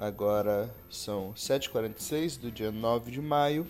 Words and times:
Agora 0.00 0.74
são 0.90 1.34
7h46 1.34 2.40
do 2.40 2.50
dia 2.50 2.72
9 2.72 3.10
de 3.10 3.20
maio. 3.20 3.66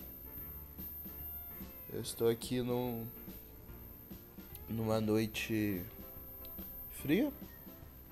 Eu 1.92 2.00
estou 2.00 2.28
aqui 2.28 2.62
num, 2.62 3.04
numa 4.68 5.00
noite 5.00 5.82
fria. 7.02 7.32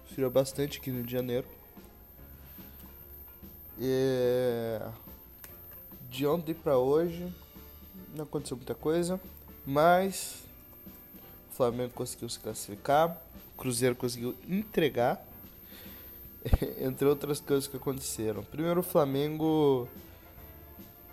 Fria 0.06 0.28
bastante 0.28 0.78
aqui 0.78 0.90
no 0.90 0.96
Rio 0.96 1.06
de 1.06 1.12
Janeiro. 1.12 1.46
E 3.78 4.80
de 6.10 6.26
ontem 6.26 6.54
para 6.54 6.76
hoje 6.76 7.32
não 8.16 8.24
aconteceu 8.24 8.56
muita 8.56 8.74
coisa, 8.74 9.20
mas 9.64 10.42
o 11.52 11.54
Flamengo 11.54 11.92
conseguiu 11.94 12.28
se 12.28 12.40
classificar, 12.40 13.16
o 13.54 13.58
Cruzeiro 13.58 13.94
conseguiu 13.94 14.34
entregar, 14.48 15.24
entre 16.80 17.06
outras 17.06 17.40
coisas 17.40 17.66
que 17.66 17.76
aconteceram. 17.76 18.42
Primeiro, 18.42 18.80
o 18.80 18.82
Flamengo 18.82 19.88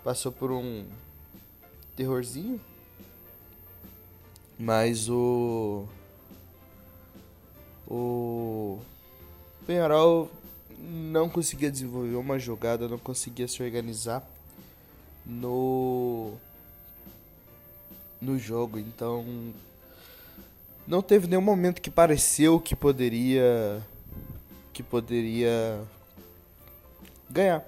passou 0.04 0.30
por 0.30 0.50
um 0.52 0.84
terrorzinho, 1.94 2.60
mas 4.58 5.08
o 5.08 5.86
o 7.88 8.80
Penharol 9.66 10.30
não 10.78 11.28
conseguia 11.28 11.70
desenvolver 11.70 12.16
uma 12.16 12.38
jogada, 12.38 12.88
não 12.88 12.98
conseguia 12.98 13.48
se 13.48 13.62
organizar 13.62 14.26
no 15.24 16.34
no 18.20 18.38
jogo, 18.38 18.78
então 18.78 19.24
não 20.86 21.02
teve 21.02 21.26
nenhum 21.26 21.42
momento 21.42 21.82
que 21.82 21.90
pareceu 21.90 22.60
que 22.60 22.74
poderia 22.74 23.82
que 24.76 24.82
poderia 24.82 25.82
ganhar. 27.30 27.64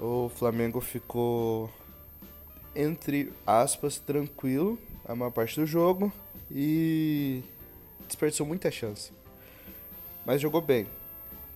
O 0.00 0.30
Flamengo 0.30 0.80
ficou 0.80 1.70
entre 2.74 3.30
aspas 3.46 3.98
tranquilo 3.98 4.78
a 5.06 5.14
maior 5.14 5.30
parte 5.30 5.60
do 5.60 5.66
jogo 5.66 6.10
e 6.50 7.42
desperdiçou 8.06 8.46
muita 8.46 8.70
chance. 8.70 9.12
Mas 10.24 10.40
jogou 10.40 10.62
bem. 10.62 10.86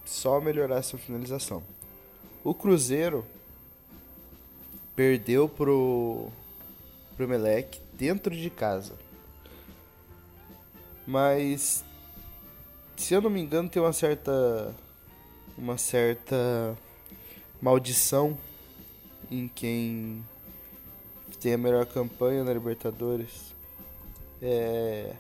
Só 0.05 0.39
melhorar 0.43 0.77
essa 0.77 0.99
finalização. 0.99 1.63
O 2.45 2.53
Cruzeiro 2.53 3.25
perdeu 4.95 5.49
pro 5.49 6.29
pro 7.17 7.27
Melec 7.27 7.81
dentro 7.95 8.37
de 8.37 8.51
casa. 8.51 8.93
Mas 11.07 11.83
se 12.99 13.15
eu 13.15 13.23
não 13.23 13.31
me 13.31 13.41
engano 13.41 13.69
tem 13.69 13.81
uma 13.81 13.93
certa 13.93 14.75
uma 15.57 15.79
certa 15.79 16.77
maldição 17.61 18.39
em 19.31 19.49
quem 19.49 20.25
tem 21.41 21.55
a 21.55 21.59
melhor 21.59 21.87
campanha 21.87 22.45
na 22.45 22.53
Libertadores. 22.53 23.55
É 24.43 25.15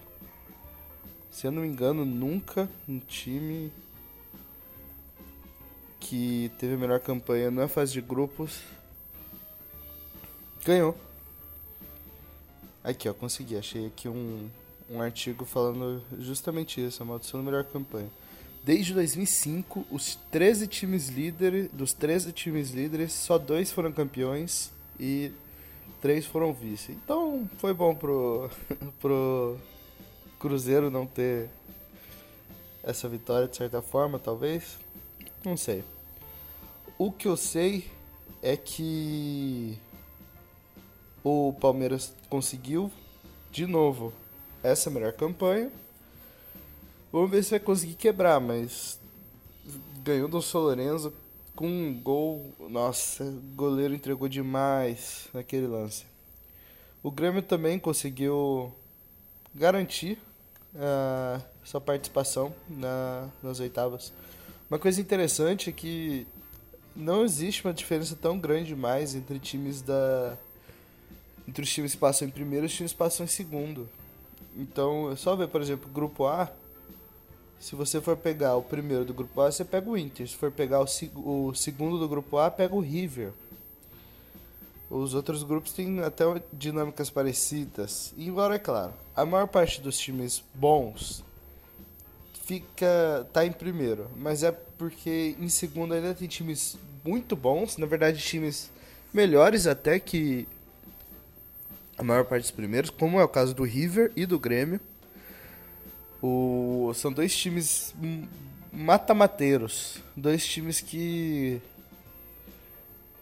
se 1.38 1.46
eu 1.46 1.52
não 1.52 1.62
me 1.62 1.68
engano, 1.68 2.04
nunca 2.04 2.68
um 2.88 2.98
time 2.98 3.72
que 6.00 6.50
teve 6.58 6.74
a 6.74 6.76
melhor 6.76 6.98
campanha 6.98 7.48
na 7.48 7.68
fase 7.68 7.92
de 7.92 8.00
grupos 8.00 8.60
ganhou. 10.64 10.96
Aqui, 12.82 13.08
ó, 13.08 13.14
consegui. 13.14 13.56
Achei 13.56 13.86
aqui 13.86 14.08
um, 14.08 14.50
um 14.90 15.00
artigo 15.00 15.44
falando 15.44 16.02
justamente 16.18 16.84
isso, 16.84 17.02
a 17.02 17.06
maldição 17.06 17.40
da 17.40 17.44
melhor 17.44 17.64
campanha. 17.64 18.08
Desde 18.64 18.92
2005, 18.94 19.86
os 19.90 20.16
13 20.30 20.66
times 20.66 21.08
líderes, 21.08 21.70
dos 21.72 21.92
13 21.92 22.32
times 22.32 22.70
líderes, 22.70 23.12
só 23.12 23.38
dois 23.38 23.70
foram 23.70 23.92
campeões 23.92 24.70
e 24.98 25.32
três 26.00 26.26
foram 26.26 26.52
vice. 26.52 26.92
Então, 26.92 27.48
foi 27.58 27.72
bom 27.72 27.94
pro 27.94 28.50
pro 29.00 29.56
Cruzeiro 30.38 30.90
não 30.90 31.06
ter 31.06 31.48
essa 32.82 33.08
vitória 33.08 33.48
de 33.48 33.56
certa 33.56 33.82
forma, 33.82 34.18
talvez. 34.18 34.78
Não 35.44 35.56
sei. 35.56 35.84
O 36.96 37.12
que 37.12 37.28
eu 37.28 37.36
sei 37.36 37.90
é 38.42 38.56
que 38.56 39.78
o 41.24 41.52
Palmeiras 41.60 42.14
conseguiu 42.28 42.90
de 43.50 43.66
novo 43.66 44.12
essa 44.62 44.90
melhor 44.90 45.12
campanha. 45.12 45.70
Vamos 47.12 47.30
ver 47.30 47.42
se 47.42 47.50
vai 47.50 47.60
conseguir 47.60 47.94
quebrar, 47.94 48.40
mas 48.40 48.98
ganhou 50.02 50.28
do 50.28 50.42
São 50.42 50.62
Lourenço 50.62 51.12
com 51.54 51.66
um 51.66 52.00
gol. 52.00 52.52
Nossa, 52.68 53.24
o 53.24 53.40
goleiro 53.54 53.94
entregou 53.94 54.28
demais 54.28 55.28
naquele 55.32 55.66
lance. 55.66 56.04
O 57.02 57.10
Grêmio 57.10 57.42
também 57.42 57.78
conseguiu 57.78 58.72
garantir 59.54 60.18
uh, 60.74 61.42
sua 61.64 61.80
participação 61.80 62.54
na, 62.68 63.28
nas 63.42 63.60
oitavas. 63.60 64.12
Uma 64.70 64.78
coisa 64.78 65.00
interessante 65.00 65.70
é 65.70 65.72
que 65.72 66.26
não 66.94 67.24
existe 67.24 67.64
uma 67.64 67.72
diferença 67.72 68.16
tão 68.16 68.38
grande 68.38 68.74
mais 68.76 69.14
entre 69.14 69.38
times 69.38 69.80
da 69.80 70.36
entre 71.46 71.62
os 71.62 71.72
times 71.72 71.92
que 71.92 71.98
passam 71.98 72.28
em 72.28 72.30
primeiro 72.30 72.66
e 72.66 72.68
os 72.68 72.74
times 72.74 72.92
que 72.92 72.98
passam 72.98 73.24
em 73.24 73.28
segundo. 73.28 73.88
Então, 74.56 75.10
é 75.10 75.16
só 75.16 75.36
ver, 75.36 75.48
por 75.48 75.60
exemplo, 75.60 75.88
grupo 75.90 76.26
A. 76.26 76.50
Se 77.60 77.74
você 77.74 78.00
for 78.00 78.16
pegar 78.16 78.56
o 78.56 78.62
primeiro 78.62 79.04
do 79.04 79.14
grupo 79.14 79.40
A, 79.40 79.50
você 79.50 79.64
pega 79.64 79.88
o 79.88 79.96
Inter. 79.96 80.28
Se 80.28 80.36
for 80.36 80.50
pegar 80.50 80.80
o, 80.80 81.48
o 81.48 81.54
segundo 81.54 81.98
do 81.98 82.08
grupo 82.08 82.38
A, 82.38 82.50
pega 82.50 82.74
o 82.74 82.80
River. 82.80 83.32
Os 84.90 85.12
outros 85.12 85.42
grupos 85.42 85.72
têm 85.72 86.00
até 86.00 86.24
dinâmicas 86.52 87.10
parecidas. 87.10 88.14
Embora, 88.16 88.54
é 88.54 88.58
claro, 88.58 88.92
a 89.14 89.24
maior 89.24 89.46
parte 89.46 89.80
dos 89.80 89.98
times 89.98 90.42
bons 90.54 91.22
fica 92.48 93.28
tá 93.30 93.44
em 93.44 93.52
primeiro, 93.52 94.10
mas 94.16 94.42
é 94.42 94.50
porque 94.50 95.36
em 95.38 95.50
segundo 95.50 95.92
ainda 95.92 96.14
tem 96.14 96.26
times 96.26 96.78
muito 97.04 97.36
bons, 97.36 97.76
na 97.76 97.84
verdade 97.84 98.22
times 98.22 98.70
melhores 99.12 99.66
até 99.66 100.00
que 100.00 100.48
a 101.98 102.02
maior 102.04 102.24
parte 102.24 102.42
dos 102.42 102.50
primeiros, 102.52 102.90
como 102.90 103.18
é 103.20 103.24
o 103.24 103.28
caso 103.28 103.52
do 103.52 103.64
River 103.64 104.12
e 104.14 104.24
do 104.24 104.38
Grêmio. 104.38 104.80
O, 106.22 106.92
são 106.94 107.12
dois 107.12 107.36
times 107.36 107.94
matamateiros, 108.72 110.00
dois 110.16 110.46
times 110.46 110.80
que 110.80 111.60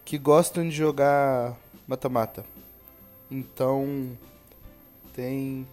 que 0.05 0.19
gostam 0.19 0.69
de 0.69 0.75
jogar 0.75 1.57
mata-mata. 1.87 2.45
Então 3.29 4.17
tem 5.13 5.67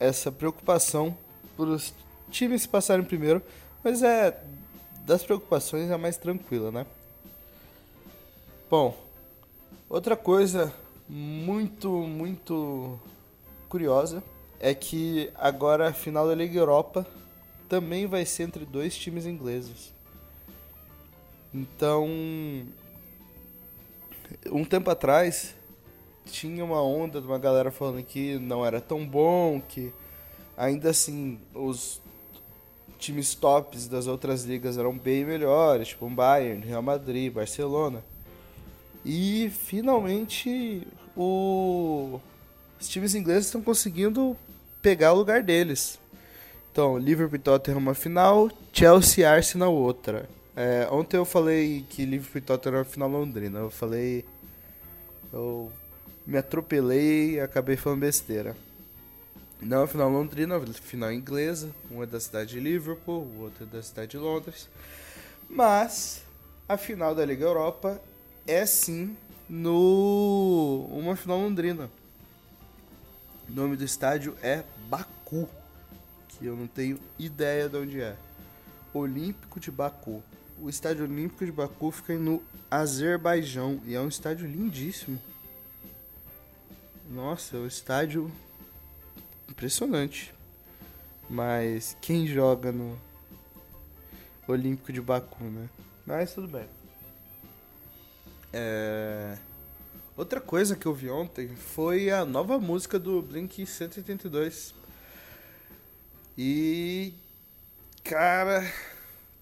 essa 0.00 0.32
preocupação 0.32 1.16
por 1.56 1.68
os 1.68 1.94
times 2.30 2.66
passarem 2.66 3.04
primeiro, 3.04 3.40
mas 3.84 4.02
é 4.02 4.42
das 5.06 5.22
preocupações 5.22 5.90
é 5.90 5.94
a 5.94 5.98
mais 5.98 6.16
tranquila, 6.16 6.72
né? 6.72 6.86
Bom, 8.68 8.98
outra 9.88 10.16
coisa 10.16 10.74
muito, 11.16 11.88
muito 11.88 12.98
curiosa 13.68 14.20
é 14.58 14.74
que 14.74 15.30
agora 15.36 15.88
a 15.88 15.92
final 15.92 16.26
da 16.26 16.34
Liga 16.34 16.58
Europa 16.58 17.06
também 17.68 18.04
vai 18.04 18.26
ser 18.26 18.42
entre 18.42 18.64
dois 18.64 18.96
times 18.96 19.24
ingleses. 19.24 19.94
Então, 21.54 22.08
um 24.50 24.64
tempo 24.64 24.90
atrás 24.90 25.54
tinha 26.24 26.64
uma 26.64 26.82
onda 26.82 27.20
de 27.20 27.28
uma 27.28 27.38
galera 27.38 27.70
falando 27.70 28.02
que 28.02 28.36
não 28.40 28.66
era 28.66 28.80
tão 28.80 29.06
bom, 29.06 29.60
que 29.60 29.92
ainda 30.56 30.90
assim 30.90 31.38
os 31.54 32.02
times 32.98 33.36
tops 33.36 33.86
das 33.86 34.08
outras 34.08 34.42
ligas 34.42 34.76
eram 34.76 34.98
bem 34.98 35.24
melhores, 35.24 35.88
tipo 35.88 36.10
Bayern, 36.10 36.66
Real 36.66 36.82
Madrid, 36.82 37.32
Barcelona. 37.32 38.02
E 39.04 39.48
finalmente 39.50 40.84
o... 41.16 42.20
os 42.80 42.88
times 42.88 43.14
ingleses 43.14 43.46
estão 43.46 43.62
conseguindo 43.62 44.36
pegar 44.82 45.12
o 45.12 45.16
lugar 45.16 45.42
deles. 45.42 45.98
Então, 46.70 46.98
Liverpool 46.98 47.36
e 47.36 47.38
Tottenham 47.38 47.78
uma 47.78 47.94
final, 47.94 48.50
Chelsea 48.72 49.22
e 49.22 49.24
Arsenal 49.24 49.72
outra. 49.72 50.28
É, 50.56 50.88
ontem 50.90 51.16
eu 51.16 51.24
falei 51.24 51.84
que 51.88 52.04
Liverpool 52.04 52.38
e 52.38 52.40
Tottenham 52.40 52.76
era 52.76 52.84
final 52.84 53.08
londrina. 53.08 53.60
Eu 53.60 53.70
falei. 53.70 54.24
Eu 55.32 55.70
me 56.26 56.38
atropelei 56.38 57.34
e 57.34 57.40
acabei 57.40 57.76
falando 57.76 58.00
besteira. 58.00 58.56
Não 59.60 59.84
é 59.84 59.86
final 59.86 60.10
londrina, 60.10 60.60
final 60.60 61.12
inglesa. 61.12 61.70
Um 61.90 62.02
é 62.02 62.06
da 62.06 62.20
cidade 62.20 62.50
de 62.50 62.60
Liverpool, 62.60 63.22
o 63.22 63.42
outro 63.42 63.64
é 63.64 63.66
da 63.66 63.82
cidade 63.82 64.12
de 64.12 64.18
Londres. 64.18 64.68
Mas 65.48 66.22
a 66.68 66.76
final 66.76 67.14
da 67.14 67.24
Liga 67.24 67.44
Europa 67.44 68.00
é 68.46 68.66
sim 68.66 69.16
no 69.48 70.86
uma 70.90 71.16
final 71.16 71.38
londrina. 71.38 71.90
O 73.48 73.52
nome 73.52 73.76
do 73.76 73.84
estádio 73.84 74.36
é 74.42 74.64
Baku, 74.88 75.48
que 76.28 76.46
eu 76.46 76.56
não 76.56 76.66
tenho 76.66 76.98
ideia 77.18 77.68
de 77.68 77.76
onde 77.76 78.00
é. 78.00 78.16
Olímpico 78.92 79.58
de 79.58 79.70
Baku. 79.70 80.22
o 80.60 80.68
Estádio 80.68 81.04
Olímpico 81.04 81.44
de 81.44 81.50
Baku 81.50 81.90
fica 81.90 82.14
no 82.14 82.40
Azerbaijão 82.70 83.80
e 83.84 83.94
é 83.94 84.00
um 84.00 84.08
estádio 84.08 84.46
lindíssimo. 84.46 85.20
Nossa, 87.10 87.56
é 87.56 87.60
um 87.60 87.66
estádio 87.66 88.30
impressionante. 89.48 90.32
Mas 91.28 91.96
quem 92.00 92.26
joga 92.26 92.70
no 92.70 92.98
Olímpico 94.46 94.92
de 94.92 95.00
Baku, 95.00 95.44
né? 95.44 95.68
Mas 96.06 96.34
tudo 96.34 96.48
bem. 96.48 96.68
É... 98.56 99.36
Outra 100.16 100.40
coisa 100.40 100.76
que 100.76 100.86
eu 100.86 100.94
vi 100.94 101.10
ontem 101.10 101.48
foi 101.56 102.08
a 102.08 102.24
nova 102.24 102.56
música 102.56 103.00
do 103.00 103.20
Blink 103.20 103.66
182. 103.66 104.72
E. 106.38 107.12
Cara. 108.04 108.64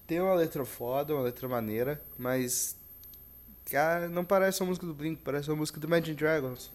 Tem 0.07 0.19
uma 0.19 0.33
letra 0.33 0.65
foda, 0.65 1.13
uma 1.13 1.21
letra 1.21 1.47
maneira, 1.47 2.01
mas. 2.17 2.75
Cara, 3.69 4.09
não 4.09 4.25
parece 4.25 4.61
uma 4.61 4.69
música 4.69 4.87
do 4.87 4.95
Blink, 4.95 5.21
parece 5.23 5.49
uma 5.49 5.57
música 5.57 5.79
do 5.79 5.85
Imagine 5.85 6.17
Dragons. 6.17 6.71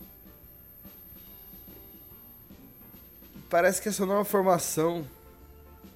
Parece 3.51 3.83
que 3.83 3.89
essa 3.89 4.07
nova 4.07 4.25
formação 4.25 5.05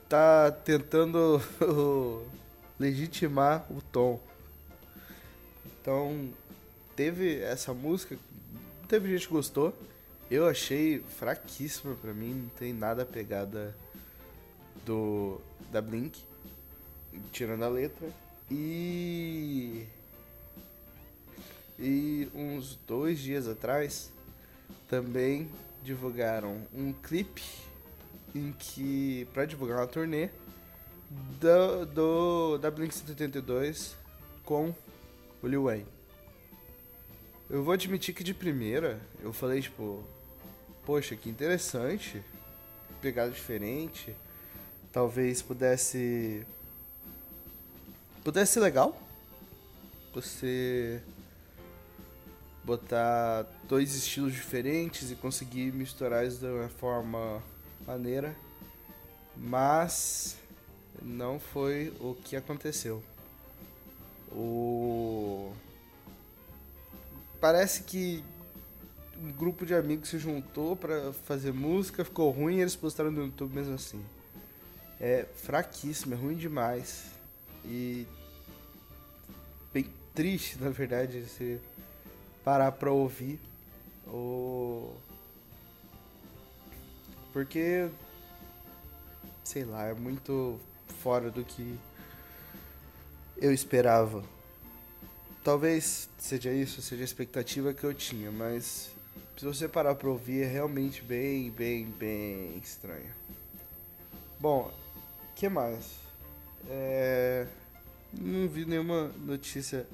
tá 0.08 0.50
tentando 0.50 1.40
legitimar 2.80 3.64
o 3.70 3.80
tom. 3.80 4.20
Então, 5.82 6.30
teve 6.94 7.40
essa 7.40 7.74
música, 7.74 8.16
teve 8.86 9.10
gente 9.10 9.26
que 9.26 9.34
gostou. 9.34 9.76
Eu 10.30 10.46
achei 10.46 11.00
fraquíssima 11.18 11.96
pra 11.96 12.14
mim, 12.14 12.34
não 12.34 12.48
tem 12.50 12.72
nada 12.72 13.04
pegada 13.04 13.76
do 14.86 15.40
da 15.72 15.82
Blink, 15.82 16.22
tirando 17.32 17.64
a 17.64 17.68
letra. 17.68 18.08
E 18.48 19.84
e 21.80 22.28
uns 22.32 22.78
dois 22.86 23.18
dias 23.18 23.48
atrás 23.48 24.12
também 24.88 25.50
divulgaram 25.82 26.62
um 26.72 26.92
clipe 26.92 27.42
em 28.32 28.52
que 28.52 29.26
para 29.34 29.44
divulgar 29.46 29.78
uma 29.78 29.86
turnê 29.88 30.30
do, 31.40 31.86
do 31.86 32.58
da 32.58 32.70
Blink 32.70 32.94
182 32.94 33.96
com 34.44 34.72
o 35.42 35.46
Lil 35.46 35.64
Wayne. 35.64 35.86
Eu 37.50 37.62
vou 37.62 37.74
admitir 37.74 38.14
que 38.14 38.24
de 38.24 38.32
primeira 38.32 39.00
eu 39.20 39.32
falei 39.32 39.60
tipo, 39.60 40.02
poxa, 40.86 41.16
que 41.16 41.28
interessante, 41.28 42.22
pegada 43.00 43.30
diferente, 43.30 44.14
talvez 44.92 45.42
pudesse 45.42 46.46
pudesse 48.22 48.52
ser 48.52 48.60
legal 48.60 48.96
você 50.14 51.02
botar 52.64 53.46
dois 53.68 53.94
estilos 53.94 54.32
diferentes 54.32 55.10
e 55.10 55.16
conseguir 55.16 55.72
misturar 55.72 56.26
isso 56.26 56.38
de 56.38 56.46
uma 56.46 56.68
forma 56.68 57.42
maneira, 57.86 58.36
mas 59.36 60.36
não 61.00 61.40
foi 61.40 61.92
o 61.98 62.14
que 62.14 62.36
aconteceu. 62.36 63.02
O 64.34 65.52
parece 67.40 67.82
que 67.82 68.22
um 69.20 69.32
grupo 69.32 69.66
de 69.66 69.74
amigos 69.74 70.08
se 70.08 70.18
juntou 70.18 70.76
para 70.76 71.12
fazer 71.12 71.52
música, 71.52 72.04
ficou 72.04 72.30
ruim 72.30 72.56
e 72.56 72.60
eles 72.60 72.76
postaram 72.76 73.10
no 73.10 73.24
YouTube 73.24 73.52
mesmo 73.52 73.74
assim. 73.74 74.02
É 75.00 75.26
fraquíssimo, 75.34 76.14
é 76.14 76.16
ruim 76.16 76.36
demais. 76.36 77.06
E 77.64 78.06
bem 79.72 79.86
triste, 80.14 80.56
na 80.60 80.70
verdade, 80.70 81.26
se 81.26 81.60
parar 82.44 82.70
pra 82.72 82.92
ouvir. 82.92 83.40
Ou... 84.06 84.96
Porque, 87.32 87.88
sei 89.42 89.64
lá, 89.64 89.86
é 89.86 89.94
muito 89.94 90.60
fora 91.00 91.30
do 91.30 91.44
que 91.44 91.78
eu 93.42 93.52
esperava. 93.52 94.22
Talvez 95.42 96.08
seja 96.16 96.52
isso, 96.52 96.80
seja 96.80 97.02
a 97.02 97.04
expectativa 97.04 97.74
que 97.74 97.82
eu 97.82 97.92
tinha, 97.92 98.30
mas 98.30 98.92
se 99.36 99.44
você 99.44 99.66
parar 99.66 99.96
pra 99.96 100.08
ouvir 100.08 100.42
é 100.42 100.46
realmente 100.46 101.02
bem, 101.02 101.50
bem, 101.50 101.86
bem 101.86 102.56
estranho. 102.58 103.12
Bom, 104.38 104.72
que 105.34 105.48
mais? 105.48 105.90
É... 106.70 107.48
Não 108.12 108.46
vi 108.46 108.64
nenhuma 108.64 109.08
notícia 109.18 109.86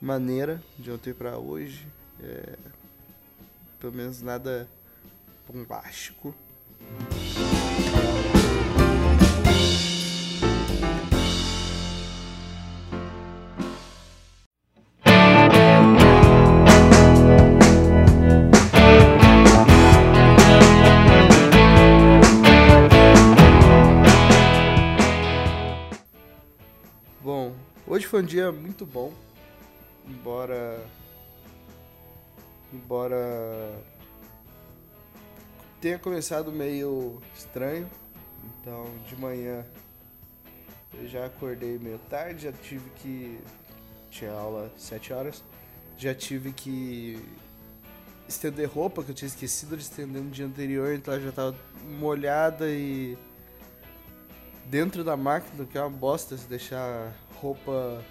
maneira 0.00 0.60
de 0.76 0.90
ontem 0.90 1.14
para 1.14 1.38
hoje. 1.38 1.86
É, 2.20 2.56
pelo 3.78 3.92
menos 3.92 4.20
nada 4.20 4.68
bombástico. 5.46 6.34
Foi 28.14 28.22
um 28.22 28.26
dia 28.26 28.52
muito 28.52 28.86
bom 28.86 29.12
embora 30.06 30.86
embora 32.72 33.16
tenha 35.80 35.98
começado 35.98 36.52
meio 36.52 37.20
estranho, 37.34 37.90
então 38.44 38.84
de 39.08 39.16
manhã 39.16 39.66
eu 40.92 41.08
já 41.08 41.26
acordei 41.26 41.76
meio 41.76 41.98
tarde, 42.08 42.44
já 42.44 42.52
tive 42.52 42.88
que 42.90 43.40
tinha 44.12 44.30
aula 44.30 44.70
às 44.76 44.82
7 44.82 45.12
horas, 45.12 45.42
já 45.98 46.14
tive 46.14 46.52
que 46.52 47.20
estender 48.28 48.70
roupa 48.70 49.02
que 49.02 49.10
eu 49.10 49.14
tinha 49.16 49.26
esquecido 49.26 49.76
de 49.76 49.82
estender 49.82 50.22
no 50.22 50.30
dia 50.30 50.46
anterior, 50.46 50.94
então 50.94 51.12
ela 51.12 51.20
já 51.20 51.32
tava 51.32 51.56
molhada 51.98 52.70
e 52.70 53.18
dentro 54.66 55.02
da 55.02 55.16
máquina, 55.16 55.64
que 55.64 55.76
é 55.76 55.80
uma 55.80 55.90
bosta 55.90 56.36
se 56.36 56.46
deixar 56.46 57.12
roupa 57.44 58.02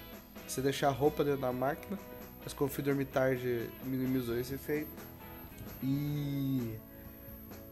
você 0.46 0.60
deixar 0.60 0.88
a 0.88 0.92
roupa 0.92 1.24
dentro 1.24 1.40
da 1.40 1.52
máquina. 1.52 1.98
Mas 2.44 2.52
como 2.52 2.70
fui 2.70 2.84
dormir 2.84 3.06
tarde, 3.06 3.68
minimizou 3.82 4.38
esse 4.38 4.54
efeito. 4.54 4.90
E. 5.82 6.78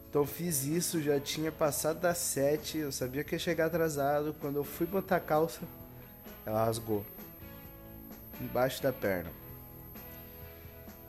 Então 0.09 0.25
fiz 0.27 0.65
isso, 0.65 1.01
já 1.01 1.19
tinha 1.19 1.51
passado 1.51 1.99
das 1.99 2.19
7, 2.19 2.77
eu 2.77 2.91
sabia 2.91 3.23
que 3.23 3.33
ia 3.33 3.39
chegar 3.39 3.65
atrasado. 3.65 4.35
Quando 4.39 4.57
eu 4.57 4.63
fui 4.63 4.85
botar 4.85 5.15
a 5.15 5.19
calça, 5.19 5.61
ela 6.45 6.65
rasgou. 6.65 7.05
Embaixo 8.41 8.81
da 8.83 8.91
perna. 8.91 9.31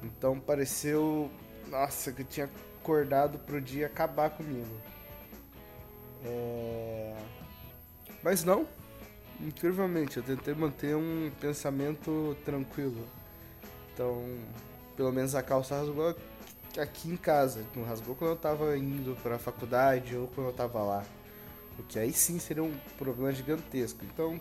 Então 0.03 0.39
pareceu. 0.39 1.31
Nossa, 1.69 2.13
que 2.13 2.23
eu 2.23 2.27
tinha 2.27 2.51
acordado 2.81 3.39
pro 3.39 3.61
dia 3.61 3.87
acabar 3.87 4.31
comigo. 4.31 4.77
É... 6.25 7.17
Mas 8.23 8.45
não, 8.45 8.67
incrivelmente, 9.41 10.17
eu 10.17 10.23
tentei 10.23 10.55
manter 10.55 10.97
um 10.97 11.31
pensamento 11.41 12.37
tranquilo. 12.45 13.05
Então, 13.93 14.25
pelo 14.97 15.13
menos 15.13 15.35
a 15.35 15.43
calça 15.43 15.77
rasgou 15.77 16.17
aqui 16.79 17.09
em 17.09 17.17
casa. 17.17 17.65
Não 17.75 17.85
rasgou 17.85 18.15
quando 18.15 18.31
eu 18.31 18.37
tava 18.37 18.77
indo 18.77 19.17
pra 19.23 19.39
faculdade 19.39 20.17
ou 20.17 20.29
quando 20.29 20.49
eu 20.49 20.53
tava 20.53 20.83
lá. 20.83 21.05
O 21.79 21.83
que 21.83 21.99
aí 21.99 22.13
sim 22.13 22.39
seria 22.39 22.63
um 22.63 22.75
problema 22.99 23.33
gigantesco. 23.33 24.05
Então, 24.05 24.41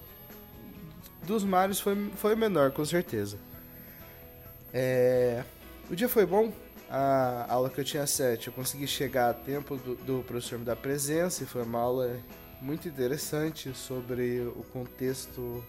dos 1.23 1.43
mares 1.43 1.79
foi, 1.79 2.11
foi 2.15 2.35
menor, 2.35 2.71
com 2.71 2.85
certeza. 2.85 3.37
É... 4.73 5.43
O 5.89 5.95
dia 5.95 6.09
foi 6.09 6.25
bom. 6.25 6.51
A 6.89 7.47
aula 7.49 7.69
que 7.71 7.79
eu 7.79 7.83
tinha 7.83 8.05
sete, 8.05 8.47
eu 8.47 8.53
consegui 8.53 8.85
chegar 8.85 9.29
a 9.31 9.33
tempo 9.33 9.77
do, 9.77 9.95
do 9.95 10.23
professor 10.23 10.59
me 10.59 10.65
dar 10.65 10.75
presença 10.75 11.43
e 11.43 11.45
foi 11.47 11.63
uma 11.63 11.79
aula 11.79 12.19
muito 12.63 12.87
interessante 12.87 13.73
sobre 13.75 14.39
o 14.39 14.63
contexto 14.71 15.61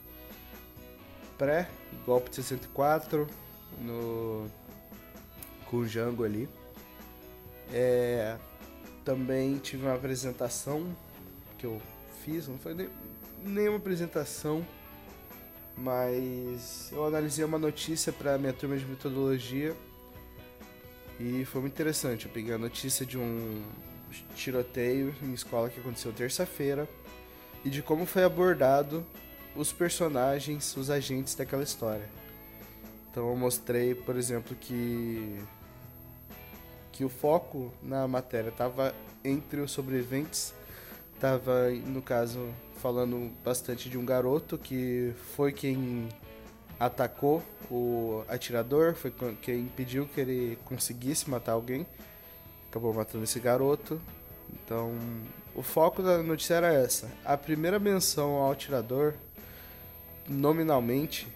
pré-golpe 1.37 2.31
de 2.31 2.37
64 2.37 3.27
no, 3.81 4.47
com 5.67 5.79
o 5.79 5.87
Django 5.87 6.23
ali. 6.23 6.49
É, 7.73 8.37
também 9.05 9.59
tive 9.59 9.85
uma 9.85 9.95
apresentação 9.95 10.97
que 11.59 11.67
eu 11.67 11.83
fiz, 12.25 12.47
não 12.47 12.59
foi 12.59 12.75
nem, 12.75 12.89
nenhuma 13.43 13.79
apresentação, 13.79 14.65
mas 15.77 16.91
eu 16.93 17.05
analisei 17.05 17.45
uma 17.45 17.59
notícia 17.59 18.13
para 18.13 18.39
minha 18.39 18.53
turma 18.53 18.77
de 18.77 18.85
metodologia 18.87 19.77
e 21.19 21.45
foi 21.45 21.61
muito 21.61 21.73
interessante. 21.73 22.27
Eu 22.27 22.33
peguei 22.33 22.55
a 22.55 22.59
notícia 22.59 23.05
de 23.05 23.19
um 23.19 23.65
tiroteio 24.35 25.15
em 25.23 25.33
escola 25.33 25.69
que 25.69 25.81
aconteceu 25.81 26.13
terça-feira 26.13 26.89
e 27.65 27.71
de 27.71 27.83
como 27.83 28.07
foi 28.07 28.25
abordado 28.25 29.05
os 29.57 29.73
personagens, 29.73 30.77
os 30.77 30.91
agentes 30.91 31.35
daquela 31.35 31.63
história. 31.63 32.09
Então 33.11 33.29
eu 33.29 33.37
mostrei, 33.37 33.95
por 33.95 34.17
exemplo, 34.17 34.57
que 34.57 35.39
que 36.93 37.05
o 37.05 37.09
foco 37.09 37.73
na 37.83 38.07
matéria 38.07 38.51
estava 38.51 38.95
entre 39.25 39.61
os 39.61 39.73
sobreviventes, 39.73 40.55
estava 41.13 41.71
no 41.71 42.01
caso 42.01 42.55
falando 42.77 43.33
bastante 43.45 43.91
de 43.91 43.99
um 43.99 44.05
garoto 44.05 44.57
que 44.57 45.13
foi 45.35 45.53
quem 45.53 46.09
atacou 46.79 47.43
o 47.71 48.23
atirador, 48.29 48.95
foi 48.95 49.13
quem 49.43 49.61
impediu 49.61 50.07
que 50.07 50.21
ele 50.21 50.59
conseguisse 50.65 51.29
matar 51.29 51.53
alguém, 51.53 51.85
acabou 52.75 52.93
matando 52.93 53.23
esse 53.23 53.39
garoto. 53.39 54.01
Então, 54.53 54.99
o 55.55 55.63
foco 55.63 56.03
da 56.03 56.19
notícia 56.19 56.55
era 56.55 56.73
essa. 56.73 57.09
A 57.25 57.37
primeira 57.37 57.79
menção 57.79 58.33
ao 58.33 58.51
atirador, 58.51 59.15
nominalmente, 60.29 61.29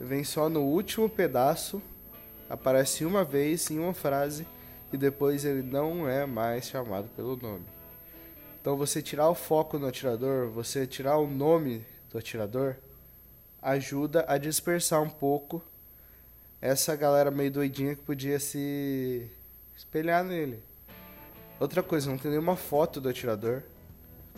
vem 0.00 0.24
só 0.24 0.48
no 0.48 0.62
último 0.62 1.06
pedaço, 1.06 1.82
aparece 2.48 3.04
uma 3.04 3.22
vez 3.22 3.70
em 3.70 3.78
uma 3.78 3.92
frase 3.92 4.46
e 4.90 4.96
depois 4.96 5.44
ele 5.44 5.62
não 5.62 6.08
é 6.08 6.24
mais 6.24 6.64
chamado 6.64 7.10
pelo 7.14 7.36
nome. 7.36 7.66
Então 8.58 8.74
você 8.74 9.02
tirar 9.02 9.28
o 9.28 9.34
foco 9.34 9.78
no 9.78 9.86
atirador, 9.86 10.48
você 10.48 10.86
tirar 10.86 11.18
o 11.18 11.26
nome 11.26 11.84
do 12.10 12.16
atirador, 12.16 12.76
ajuda 13.60 14.24
a 14.26 14.38
dispersar 14.38 15.02
um 15.02 15.10
pouco 15.10 15.62
essa 16.62 16.96
galera 16.96 17.30
meio 17.30 17.50
doidinha 17.50 17.94
que 17.94 18.02
podia 18.02 18.40
se 18.40 19.30
espelhar 19.76 20.24
nele. 20.24 20.67
Outra 21.58 21.82
coisa, 21.82 22.10
não 22.10 22.18
tem 22.18 22.30
nenhuma 22.30 22.56
foto 22.56 23.00
do 23.00 23.08
atirador, 23.08 23.62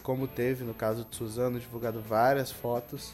como 0.03 0.27
teve 0.27 0.65
no 0.65 0.73
caso 0.73 1.05
de 1.05 1.15
Suzano, 1.15 1.61
divulgado 1.61 2.01
várias 2.01 2.51
fotos. 2.51 3.13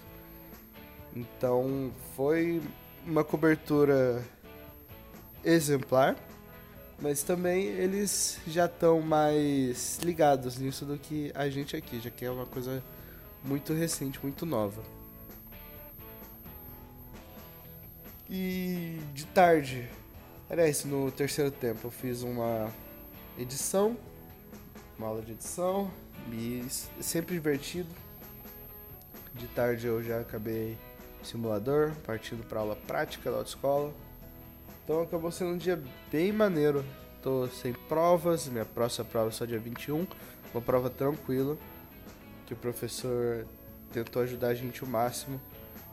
Então 1.14 1.92
foi 2.14 2.62
uma 3.04 3.24
cobertura 3.24 4.22
exemplar 5.44 6.16
mas 7.00 7.22
também 7.22 7.64
eles 7.64 8.40
já 8.46 8.64
estão 8.66 9.00
mais 9.00 9.98
ligados 10.02 10.58
nisso 10.58 10.84
do 10.84 10.98
que 10.98 11.30
a 11.34 11.48
gente 11.48 11.76
aqui, 11.76 12.00
já 12.00 12.10
que 12.10 12.24
é 12.24 12.30
uma 12.30 12.46
coisa 12.46 12.82
muito 13.44 13.72
recente, 13.74 14.18
muito 14.22 14.46
nova. 14.46 14.82
E 18.28 18.98
de 19.12 19.26
tarde, 19.26 19.88
isso, 20.68 20.88
no 20.88 21.10
terceiro 21.12 21.50
tempo 21.50 21.86
eu 21.86 21.90
fiz 21.90 22.22
uma 22.22 22.72
edição, 23.38 23.96
uma 24.98 25.08
aula 25.08 25.22
de 25.22 25.32
edição, 25.32 25.90
e 26.32 26.66
sempre 27.00 27.34
divertido. 27.34 27.88
De 29.34 29.46
tarde 29.48 29.86
eu 29.86 30.02
já 30.02 30.20
acabei 30.20 30.78
simulador, 31.22 31.92
partindo 32.04 32.46
para 32.46 32.60
aula 32.60 32.76
prática 32.76 33.30
da 33.30 33.38
autoescola. 33.38 33.92
Então 34.84 35.02
acabou 35.02 35.30
sendo 35.30 35.52
um 35.52 35.58
dia 35.58 35.82
bem 36.10 36.32
maneiro. 36.32 36.84
Tô 37.22 37.48
sem 37.48 37.72
provas, 37.72 38.46
minha 38.46 38.64
próxima 38.64 39.04
prova 39.04 39.28
é 39.28 39.32
só 39.32 39.44
dia 39.44 39.58
21, 39.58 40.06
uma 40.54 40.62
prova 40.62 40.88
tranquila, 40.88 41.56
que 42.46 42.54
o 42.54 42.56
professor 42.56 43.44
tentou 43.92 44.22
ajudar 44.22 44.48
a 44.48 44.54
gente 44.54 44.84
o 44.84 44.86
máximo, 44.86 45.40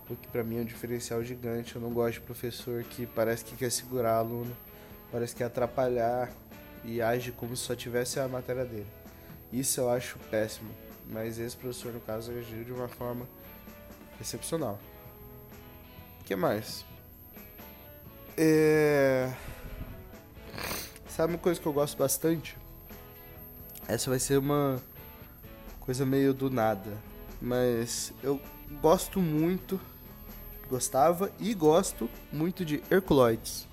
o 0.10 0.16
que 0.16 0.28
para 0.28 0.44
mim 0.44 0.60
é 0.60 0.62
um 0.62 0.66
diferencial 0.66 1.24
gigante. 1.24 1.76
Eu 1.76 1.82
não 1.82 1.92
gosto 1.92 2.16
de 2.16 2.22
professor 2.22 2.84
que 2.84 3.08
parece 3.08 3.44
que 3.44 3.56
quer 3.56 3.72
segurar 3.72 4.18
aluno, 4.18 4.56
parece 5.12 5.34
que 5.34 5.40
quer 5.40 5.46
atrapalhar 5.46 6.32
e 6.84 7.02
age 7.02 7.32
como 7.32 7.56
se 7.56 7.64
só 7.64 7.76
tivesse 7.76 8.20
a 8.20 8.28
matéria 8.28 8.66
dele. 8.66 8.88
Isso 9.52 9.80
eu 9.80 9.90
acho 9.90 10.18
péssimo, 10.32 10.72
mas 11.08 11.38
esse 11.40 11.56
professor 11.56 11.94
no 11.94 12.00
caso 12.00 12.32
agiu 12.32 12.64
de 12.64 12.72
uma 12.72 12.88
forma 12.88 13.28
excepcional. 14.20 14.80
O 16.20 16.24
que 16.24 16.36
mais? 16.36 16.86
É... 18.38 19.32
Sabe 21.08 21.34
uma 21.34 21.40
coisa 21.40 21.60
que 21.60 21.68
eu 21.68 21.74
gosto 21.74 21.98
bastante? 21.98 22.58
Essa 23.88 24.10
vai 24.10 24.20
ser 24.20 24.38
uma 24.38 24.82
coisa 25.80 26.06
meio 26.06 26.34
do 26.34 26.50
nada, 26.50 26.98
mas 27.42 28.14
eu 28.24 28.40
gosto 28.82 29.20
muito, 29.20 29.80
gostava 30.70 31.32
e 31.40 31.54
gosto 31.54 32.10
muito 32.32 32.66
de 32.66 32.82
Herculoides. 32.90 33.68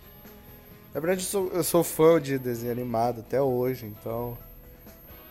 Na 0.93 1.01
verdade, 1.01 1.23
eu 1.23 1.27
sou, 1.27 1.49
eu 1.49 1.65
sou 1.65 1.85
fã 1.85 2.21
de 2.21 2.39
desenho 2.39 2.73
animado 2.73 3.21
até 3.21 3.41
hoje, 3.41 3.87
então. 3.87 4.37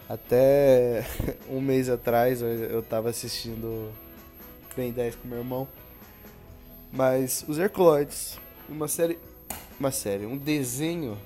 Até 0.08 1.06
um 1.50 1.60
mês 1.60 1.90
atrás 1.90 2.42
eu, 2.42 2.82
tava 2.82 3.10
assistindo 3.10 3.92
Ben 4.76 4.92
10 4.92 5.16
com 5.16 5.28
meu 5.28 5.40
irmão. 5.40 5.68
Mas 6.92 7.46
os 7.48 7.60
Herculoides 7.60 8.40
uma 8.70 8.88
série, 8.88 9.20
uma 9.80 9.92
série, 9.92 10.26
um 10.26 10.38
desenho 10.38 11.18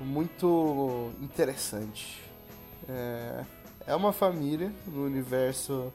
muito 0.00 1.10
interessante. 1.20 2.22
É, 2.88 3.44
é 3.88 3.94
uma 3.94 4.12
família 4.12 4.72
no 4.86 5.04
universo. 5.04 5.92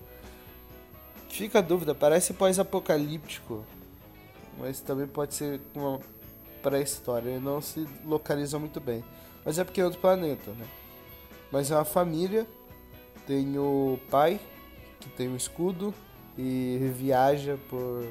Fica 1.29 1.59
a 1.59 1.61
dúvida, 1.61 1.95
parece 1.95 2.33
pós-apocalíptico, 2.33 3.65
mas 4.59 4.81
também 4.81 5.07
pode 5.07 5.33
ser 5.33 5.61
uma 5.73 5.99
pré-história. 6.61 7.29
Ele 7.29 7.39
não 7.39 7.61
se 7.61 7.87
localiza 8.05 8.57
muito 8.59 8.79
bem, 8.79 9.03
mas 9.45 9.59
é 9.59 9.63
porque 9.63 9.81
é 9.81 9.85
outro 9.85 9.99
planeta, 9.99 10.51
né? 10.51 10.65
Mas 11.51 11.71
é 11.71 11.75
uma 11.75 11.85
família. 11.85 12.47
Tem 13.27 13.57
o 13.57 13.99
pai 14.09 14.39
que 14.99 15.09
tem 15.09 15.29
um 15.29 15.35
escudo 15.35 15.93
e 16.37 16.91
viaja 16.95 17.57
por 17.69 18.05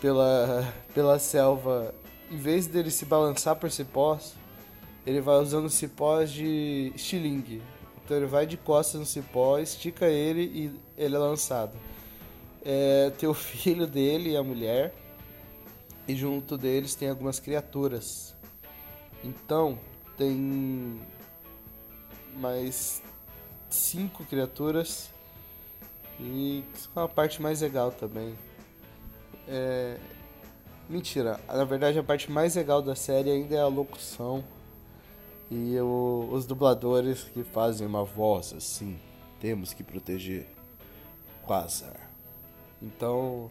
pela, 0.00 0.72
pela 0.94 1.18
selva, 1.18 1.94
em 2.30 2.36
vez 2.36 2.66
dele 2.66 2.90
se 2.90 3.04
balançar 3.04 3.56
por 3.56 3.70
cipós, 3.70 4.34
ele 5.06 5.20
vai 5.20 5.36
usando 5.36 5.70
cipós 5.70 6.30
de 6.30 6.92
estilingue. 6.94 7.62
Então 8.04 8.16
ele 8.16 8.26
vai 8.26 8.46
de 8.46 8.56
costas 8.56 9.00
no 9.00 9.06
cipó, 9.06 9.58
estica 9.58 10.06
ele 10.06 10.42
e 10.42 10.80
ele 10.96 11.16
é 11.16 11.18
lançado. 11.18 11.76
É, 12.64 13.10
tem 13.18 13.28
o 13.28 13.34
filho 13.34 13.86
dele 13.86 14.30
e 14.30 14.36
a 14.36 14.42
mulher, 14.42 14.94
e 16.08 16.14
junto 16.14 16.56
deles 16.56 16.94
tem 16.94 17.08
algumas 17.08 17.40
criaturas. 17.40 18.34
Então 19.22 19.78
tem 20.16 21.00
mais 22.36 23.02
cinco 23.68 24.24
criaturas 24.24 25.10
e 26.20 26.64
é 26.94 27.00
a 27.00 27.08
parte 27.08 27.42
mais 27.42 27.60
legal 27.60 27.90
também. 27.90 28.34
É... 29.48 29.98
Mentira, 30.88 31.40
na 31.48 31.64
verdade 31.64 31.98
a 31.98 32.04
parte 32.04 32.30
mais 32.30 32.54
legal 32.54 32.80
da 32.80 32.94
série 32.94 33.30
ainda 33.30 33.56
é 33.56 33.60
a 33.60 33.66
locução 33.66 34.44
e 35.50 35.76
o, 35.80 36.28
os 36.32 36.46
dubladores 36.46 37.24
que 37.24 37.42
fazem 37.42 37.86
uma 37.86 38.04
voz 38.04 38.52
assim. 38.52 38.98
Temos 39.40 39.72
que 39.72 39.82
proteger 39.82 40.46
Quasar. 41.44 42.10
Então 42.80 43.50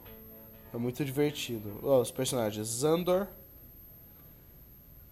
é 0.76 0.78
muito 0.78 1.04
divertido. 1.06 1.80
Os 1.82 2.12
personagens 2.12 2.68
Zandor, 2.68 3.28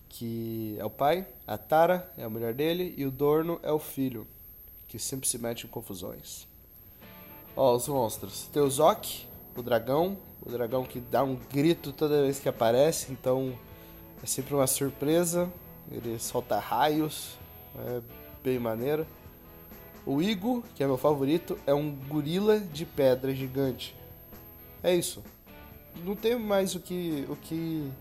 que 0.09 0.75
é 0.77 0.85
o 0.85 0.89
pai, 0.89 1.25
a 1.47 1.57
Tara 1.57 2.11
é 2.17 2.23
a 2.23 2.29
mulher 2.29 2.53
dele 2.53 2.93
e 2.97 3.05
o 3.05 3.11
Dorno 3.11 3.59
é 3.63 3.71
o 3.71 3.79
filho, 3.79 4.27
que 4.87 4.99
sempre 4.99 5.27
se 5.27 5.37
mete 5.37 5.65
em 5.65 5.69
confusões. 5.69 6.47
Ó, 7.55 7.75
os 7.75 7.87
monstros. 7.87 8.49
Tem 8.51 8.61
o 8.61 8.69
o 9.55 9.61
dragão, 9.61 10.17
o 10.41 10.49
dragão 10.49 10.83
que 10.83 10.99
dá 10.99 11.23
um 11.23 11.35
grito 11.35 11.93
toda 11.93 12.23
vez 12.23 12.39
que 12.39 12.49
aparece, 12.49 13.11
então 13.11 13.57
é 14.21 14.25
sempre 14.25 14.53
uma 14.53 14.67
surpresa. 14.67 15.51
Ele 15.91 16.19
solta 16.19 16.59
raios, 16.59 17.37
é 17.77 18.01
bem 18.43 18.59
maneiro. 18.59 19.05
O 20.05 20.21
Igo, 20.21 20.63
que 20.75 20.83
é 20.83 20.87
meu 20.87 20.97
favorito, 20.97 21.57
é 21.65 21.73
um 21.73 21.91
gorila 21.91 22.59
de 22.59 22.85
pedra 22.85 23.33
gigante. 23.33 23.95
É 24.81 24.93
isso. 24.93 25.23
Não 26.03 26.15
tem 26.15 26.37
mais 26.37 26.75
o 26.75 26.79
que 26.79 27.25
o 27.29 27.35
que 27.35 27.91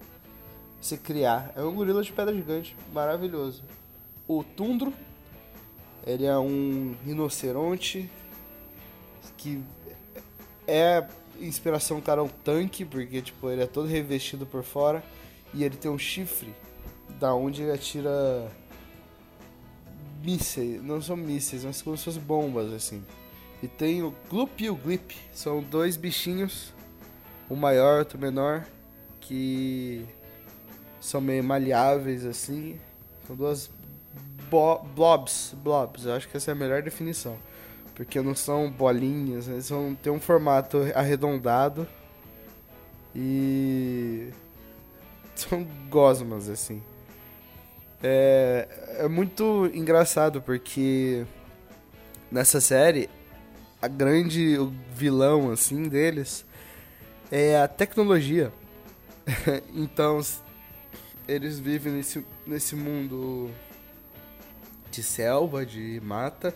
se 0.81 0.97
criar. 0.99 1.53
É 1.57 1.63
um 1.63 1.75
gorila 1.75 2.03
de 2.03 2.13
pedra 2.13 2.35
gigante, 2.35 2.77
maravilhoso. 2.93 3.63
O 4.27 4.43
Tundro, 4.43 4.93
ele 6.07 6.25
é 6.25 6.37
um 6.37 6.95
rinoceronte 7.05 8.11
que 9.37 9.63
é 10.67 11.07
inspiração 11.41 12.01
cara 12.01 12.23
um 12.23 12.29
tanque, 12.29 12.85
porque 12.85 13.23
tipo, 13.23 13.51
ele 13.51 13.63
é 13.63 13.67
todo 13.67 13.87
revestido 13.87 14.47
por 14.47 14.63
fora 14.63 15.03
e 15.55 15.65
ele 15.65 15.77
tem 15.77 15.91
um 15.91 15.99
chifre 15.99 16.55
da 17.19 17.35
onde 17.35 17.63
ele 17.63 17.73
atira 17.73 18.51
mísseis, 20.23 20.83
não 20.83 21.01
são 21.01 21.17
mísseis, 21.17 21.65
mas 21.65 21.83
como 21.83 21.97
se 21.97 22.05
fossem 22.05 22.23
bombas 22.23 22.73
assim. 22.73 23.05
E 23.63 23.69
tem 23.69 24.03
o 24.03 24.15
Gloop 24.29 24.65
e 24.65 24.71
o 24.71 24.75
Glip, 24.75 25.15
são 25.33 25.63
dois 25.63 25.97
bichinhos, 25.97 26.73
um 27.53 27.57
maior, 27.57 27.99
outro 27.99 28.19
menor, 28.19 28.65
que 29.21 30.07
são 31.01 31.21
meio 31.21 31.45
maleáveis 31.45 32.25
assim. 32.25 32.81
São 33.27 33.37
duas 33.37 33.71
blobs, 34.95 35.55
blobs, 35.63 36.07
eu 36.07 36.15
acho 36.15 36.29
que 36.29 36.37
essa 36.37 36.51
é 36.51 36.53
a 36.53 36.55
melhor 36.55 36.83
definição. 36.83 37.37
Porque 37.95 38.21
não 38.23 38.35
são 38.35 38.71
bolinhas, 38.71 39.49
eles 39.49 39.69
vão 39.69 39.95
ter 39.95 40.11
um 40.11 40.19
formato 40.19 40.79
arredondado. 40.95 41.87
E. 43.15 44.31
São 45.35 45.67
gosmas, 45.89 46.49
assim. 46.49 46.83
É, 48.03 48.69
é 48.99 49.09
muito 49.09 49.71
engraçado 49.73 50.43
porque 50.43 51.25
nessa 52.31 52.61
série 52.61 53.09
a 53.81 53.89
grande 53.89 54.57
vilão 54.95 55.51
assim 55.51 55.89
deles 55.89 56.45
é 57.33 57.59
a 57.59 57.67
tecnologia. 57.67 58.53
então 59.75 60.21
eles 61.27 61.59
vivem 61.59 61.95
nesse, 61.95 62.25
nesse 62.47 62.77
mundo 62.77 63.51
de 64.91 65.03
selva, 65.03 65.65
de 65.65 65.99
mata. 66.05 66.55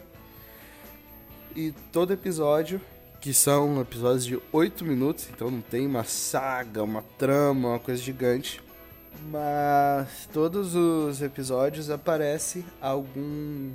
E 1.55 1.73
todo 1.91 2.13
episódio, 2.13 2.79
que 3.23 3.33
são 3.33 3.81
episódios 3.81 4.27
de 4.27 4.39
8 4.53 4.85
minutos, 4.85 5.29
então 5.33 5.51
não 5.51 5.63
tem 5.63 5.87
uma 5.87 6.05
saga, 6.05 6.83
uma 6.83 7.03
trama, 7.17 7.71
uma 7.71 7.79
coisa 7.79 8.03
gigante. 8.03 8.63
Mas 9.31 10.29
todos 10.31 10.75
os 10.75 11.23
episódios 11.23 11.89
aparece 11.89 12.63
algum 12.83 13.73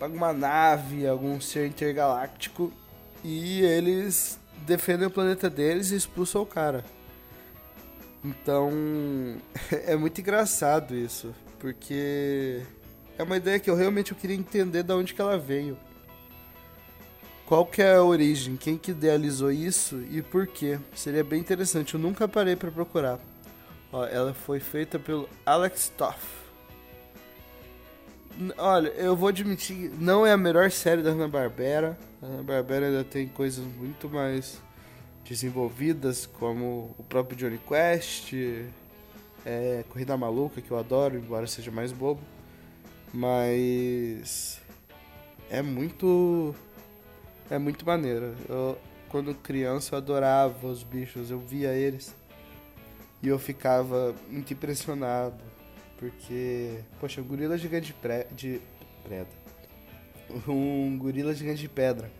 alguma 0.00 0.32
nave, 0.32 1.06
algum 1.06 1.40
ser 1.40 1.68
intergaláctico 1.68 2.72
e 3.22 3.62
eles 3.62 4.38
defendem 4.66 5.06
o 5.06 5.10
planeta 5.10 5.50
deles 5.50 5.90
e 5.90 5.96
expulsam 5.96 6.42
o 6.42 6.46
cara. 6.46 6.84
Então, 8.24 8.70
é 9.86 9.94
muito 9.96 10.20
engraçado 10.20 10.94
isso, 10.94 11.34
porque 11.58 12.62
é 13.18 13.22
uma 13.22 13.36
ideia 13.36 13.58
que 13.58 13.68
eu 13.68 13.76
realmente 13.76 14.12
eu 14.12 14.18
queria 14.18 14.36
entender 14.36 14.82
de 14.82 14.92
onde 14.92 15.14
que 15.14 15.20
ela 15.20 15.38
veio. 15.38 15.76
Qual 17.46 17.66
que 17.66 17.82
é 17.82 17.96
a 17.96 18.02
origem, 18.02 18.56
quem 18.56 18.78
que 18.78 18.92
idealizou 18.92 19.52
isso 19.52 20.02
e 20.10 20.22
por 20.22 20.46
quê? 20.46 20.78
Seria 20.94 21.22
bem 21.22 21.40
interessante, 21.40 21.94
eu 21.94 22.00
nunca 22.00 22.26
parei 22.26 22.56
para 22.56 22.70
procurar. 22.70 23.18
Ó, 23.92 24.06
ela 24.06 24.32
foi 24.32 24.60
feita 24.60 24.98
pelo 24.98 25.28
Alex 25.44 25.92
Toff. 25.96 26.43
Olha, 28.58 28.88
eu 28.88 29.14
vou 29.14 29.28
admitir, 29.28 29.92
não 29.98 30.26
é 30.26 30.32
a 30.32 30.36
melhor 30.36 30.70
série 30.70 31.02
da 31.02 31.10
Hanna-Barbera. 31.10 31.96
A 32.20 32.26
Hanna-Barbera 32.26 32.86
ainda 32.86 33.04
tem 33.04 33.28
coisas 33.28 33.64
muito 33.64 34.08
mais 34.08 34.60
desenvolvidas, 35.24 36.26
como 36.26 36.94
o 36.98 37.04
próprio 37.04 37.36
Johnny 37.36 37.58
Quest, 37.58 38.32
é, 39.46 39.84
Corrida 39.88 40.16
Maluca, 40.16 40.60
que 40.60 40.70
eu 40.70 40.78
adoro, 40.78 41.16
embora 41.16 41.46
seja 41.46 41.70
mais 41.70 41.92
bobo. 41.92 42.20
Mas 43.12 44.60
é 45.48 45.62
muito 45.62 46.54
é 47.48 47.58
muito 47.58 47.86
maneiro. 47.86 48.34
Eu 48.48 48.76
quando 49.14 49.32
criança 49.32 49.94
eu 49.94 49.98
adorava 49.98 50.66
os 50.66 50.82
bichos, 50.82 51.30
eu 51.30 51.38
via 51.38 51.72
eles 51.72 52.12
e 53.22 53.28
eu 53.28 53.38
ficava 53.38 54.12
muito 54.28 54.52
impressionado, 54.52 55.36
porque 55.98 56.80
poxa, 57.00 57.20
um 57.20 57.24
gorila 57.24 57.56
gigante 57.56 57.88
de, 57.88 57.94
pre... 57.94 58.24
de 58.32 58.60
pedra. 59.08 59.44
Um 60.48 60.98
gorila 60.98 61.34
gigante 61.34 61.60
de 61.60 61.68
pedra 61.68 62.10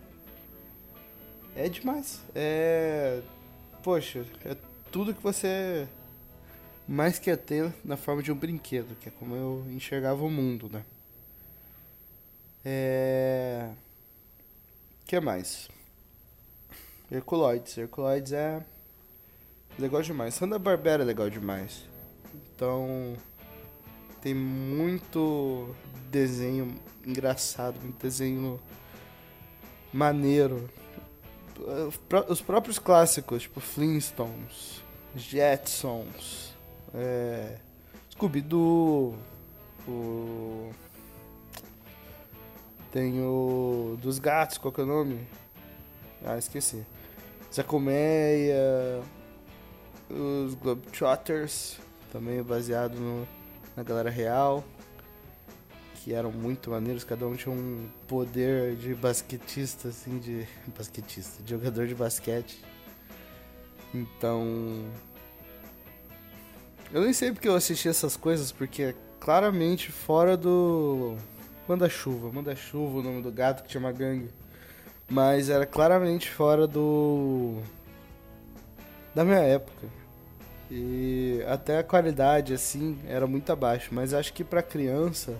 é 1.56 1.68
demais. 1.68 2.22
É. 2.34 3.22
Poxa, 3.82 4.26
é 4.44 4.56
tudo 4.90 5.14
que 5.14 5.22
você 5.22 5.86
mais 6.86 7.18
quer 7.18 7.36
ter 7.36 7.72
na 7.84 7.96
forma 7.96 8.22
de 8.22 8.32
um 8.32 8.36
brinquedo, 8.36 8.94
que 8.96 9.08
é 9.08 9.12
como 9.12 9.34
eu 9.34 9.64
enxergava 9.70 10.22
o 10.24 10.30
mundo, 10.30 10.68
né? 10.72 10.84
É. 12.64 13.70
que 15.04 15.20
mais? 15.20 15.68
Herculoides. 17.10 17.76
Herculoides 17.76 18.32
é 18.32 18.64
legal 19.78 20.02
demais. 20.02 20.34
Santa 20.34 20.58
Barbera 20.58 21.02
é 21.02 21.06
legal 21.06 21.28
demais. 21.28 21.84
Então 22.34 23.16
tem 24.24 24.34
muito 24.34 25.68
desenho 26.10 26.74
engraçado, 27.06 27.78
muito 27.82 28.02
desenho 28.02 28.58
maneiro 29.92 30.68
os 32.28 32.40
próprios 32.40 32.78
clássicos, 32.78 33.42
tipo 33.42 33.60
Flintstones, 33.60 34.82
Jetsons, 35.14 36.54
é, 36.94 37.58
Scooby-Doo, 38.12 39.14
o... 39.86 40.70
tem 42.90 43.20
o 43.20 43.98
dos 44.00 44.18
gatos, 44.18 44.58
qual 44.58 44.72
que 44.72 44.80
é 44.80 44.84
o 44.84 44.86
nome? 44.86 45.20
Ah, 46.24 46.38
esqueci. 46.38 46.84
Zé 47.52 47.62
Colmeia, 47.62 49.02
os 50.10 50.54
Globetrotters, 50.54 51.78
também 52.10 52.42
baseado 52.42 52.94
no, 52.94 53.28
na 53.76 53.82
galera 53.82 54.10
real 54.10 54.64
que 56.04 56.12
eram 56.12 56.30
muito 56.30 56.70
maneiros, 56.70 57.02
cada 57.02 57.26
um 57.26 57.34
tinha 57.34 57.50
um 57.50 57.88
poder 58.06 58.76
de 58.76 58.94
basquetista, 58.94 59.88
assim, 59.88 60.18
de. 60.18 60.46
basquetista, 60.76 61.42
de 61.42 61.50
jogador 61.50 61.86
de 61.86 61.94
basquete. 61.94 62.62
Então. 63.94 64.84
Eu 66.92 67.00
nem 67.00 67.14
sei 67.14 67.32
porque 67.32 67.48
eu 67.48 67.54
assisti 67.56 67.88
essas 67.88 68.18
coisas, 68.18 68.52
porque 68.52 68.82
é 68.82 68.94
claramente 69.18 69.90
fora 69.90 70.36
do. 70.36 71.16
Manda-chuva. 71.66 72.30
Manda-chuva, 72.30 72.98
o 72.98 73.02
nome 73.02 73.22
do 73.22 73.32
gato 73.32 73.62
que 73.62 73.70
tinha 73.70 73.80
uma 73.80 73.90
gangue. 73.90 74.28
Mas 75.08 75.48
era 75.48 75.64
claramente 75.64 76.30
fora 76.30 76.66
do. 76.66 77.62
da 79.14 79.24
minha 79.24 79.38
época. 79.38 80.03
E 80.76 81.40
até 81.46 81.78
a 81.78 81.84
qualidade, 81.84 82.52
assim, 82.52 82.98
era 83.06 83.26
muito 83.26 83.50
abaixo. 83.52 83.90
Mas 83.92 84.12
acho 84.12 84.32
que 84.32 84.42
pra 84.42 84.60
criança 84.60 85.38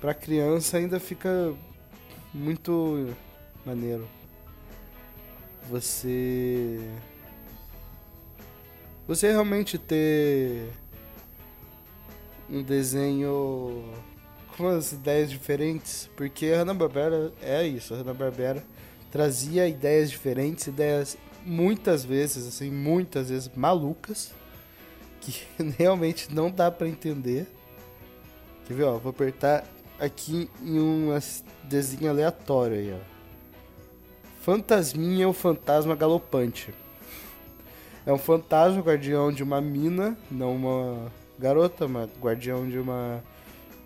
para 0.00 0.14
criança 0.14 0.76
ainda 0.76 1.00
fica 1.00 1.54
muito 2.32 3.12
maneiro. 3.64 4.06
Você 5.68 6.78
você 9.06 9.30
realmente 9.30 9.78
ter 9.78 10.68
um 12.50 12.62
desenho 12.62 13.84
com 14.56 14.64
umas 14.64 14.92
ideias 14.92 15.30
diferentes, 15.30 16.08
porque 16.16 16.46
a 16.46 16.58
Hanna-Barbera 16.58 17.32
é 17.42 17.66
isso, 17.66 17.94
a 17.94 17.98
Hanna-Barbera 17.98 18.64
trazia 19.10 19.66
ideias 19.68 20.10
diferentes, 20.10 20.66
ideias 20.66 21.16
muitas 21.46 22.04
vezes, 22.04 22.46
assim, 22.46 22.70
muitas 22.70 23.30
vezes 23.30 23.50
malucas, 23.54 24.34
que 25.20 25.42
realmente 25.78 26.34
não 26.34 26.50
dá 26.50 26.70
para 26.70 26.88
entender. 26.88 27.46
Quer 28.66 28.74
ver, 28.74 28.84
ó, 28.84 28.98
vou 28.98 29.10
apertar 29.10 29.64
aqui 29.98 30.50
em 30.62 30.78
um 30.78 31.16
desenho 31.64 32.10
aleatório 32.10 32.76
aí, 32.76 32.92
ó. 32.92 33.16
Fantasminha 34.42 35.24
é 35.24 35.26
o 35.26 35.32
fantasma 35.32 35.96
galopante. 35.96 36.72
É 38.04 38.12
um 38.12 38.18
fantasma 38.18 38.80
guardião 38.80 39.32
de 39.32 39.42
uma 39.42 39.60
mina, 39.60 40.16
não 40.30 40.54
uma 40.54 41.12
garota, 41.38 41.88
mas 41.88 42.08
guardião 42.20 42.68
de 42.68 42.78
uma 42.78 43.22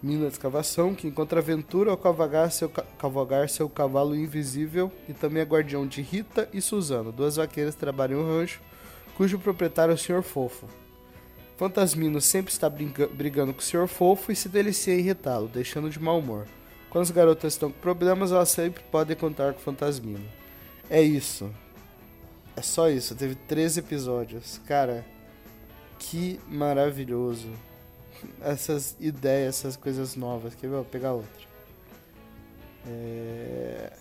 mina 0.03 0.27
de 0.27 0.33
escavação 0.33 0.95
que 0.95 1.07
encontra 1.07 1.41
aventura 1.41 1.91
ao 1.91 1.97
cavalgar 1.97 2.51
seu, 2.51 2.69
cavalgar 2.69 3.49
seu 3.49 3.69
cavalo 3.69 4.17
invisível 4.17 4.91
e 5.09 5.13
também 5.13 5.43
é 5.43 5.45
guardião 5.47 5.87
de 5.87 6.01
Rita 6.01 6.49
e 6.53 6.61
Suzano, 6.61 7.13
duas 7.13 7.37
vaqueiras 7.37 7.75
que 7.75 7.81
trabalham 7.81 8.21
em 8.21 8.23
um 8.23 8.39
rancho, 8.39 8.61
cujo 9.17 9.39
proprietário 9.39 9.93
é 9.93 9.95
o 9.95 9.99
Sr. 9.99 10.23
Fofo. 10.23 10.67
Fantasmino 11.57 12.21
sempre 12.23 12.51
está 12.51 12.71
brigando 12.71 13.53
com 13.53 13.61
o 13.61 13.63
Sr. 13.63 13.87
Fofo 13.87 14.33
e 14.33 14.37
se 14.37 14.49
delicia 14.49 14.95
em 14.95 15.01
irritá-lo, 15.01 15.47
deixando 15.47 15.91
de 15.91 16.01
mau 16.01 16.19
humor. 16.19 16.47
Quando 16.89 17.03
as 17.03 17.11
garotas 17.11 17.53
estão 17.53 17.71
com 17.71 17.79
problemas, 17.81 18.33
elas 18.33 18.49
sempre 18.49 18.83
podem 18.91 19.15
contar 19.15 19.53
com 19.53 19.61
o 19.61 19.63
Fantasmino. 19.63 20.27
É 20.89 21.03
isso. 21.03 21.51
É 22.57 22.63
só 22.63 22.91
isso. 22.91 23.15
Teve 23.15 23.35
13 23.35 23.81
episódios. 23.81 24.61
Cara, 24.67 25.05
que 25.99 26.41
maravilhoso. 26.49 27.51
Essas 28.41 28.97
ideias, 29.01 29.59
essas 29.59 29.77
coisas 29.77 30.17
novas. 30.17 30.55
Quer 30.55 30.69
ver? 30.69 30.77
Vou 30.77 30.85
pegar 30.85 31.13
outra. 31.13 31.49
É... 32.87 33.93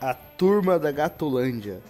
A 0.00 0.12
Turma 0.12 0.78
da 0.78 0.92
Gatolândia 0.92 1.80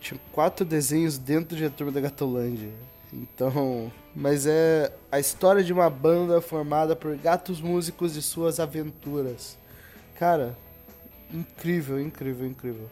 tinha 0.00 0.20
quatro 0.32 0.64
desenhos 0.64 1.18
dentro 1.18 1.56
de 1.56 1.64
A 1.64 1.70
Turma 1.70 1.92
da 1.92 2.00
Gatolândia. 2.00 2.70
Então, 3.12 3.90
mas 4.14 4.46
é 4.46 4.92
a 5.10 5.18
história 5.18 5.64
de 5.64 5.72
uma 5.72 5.88
banda 5.88 6.40
formada 6.40 6.94
por 6.94 7.16
gatos 7.16 7.60
músicos 7.60 8.16
e 8.16 8.22
suas 8.22 8.60
aventuras. 8.60 9.58
Cara, 10.18 10.56
incrível, 11.32 12.00
incrível, 12.00 12.46
incrível. 12.46 12.88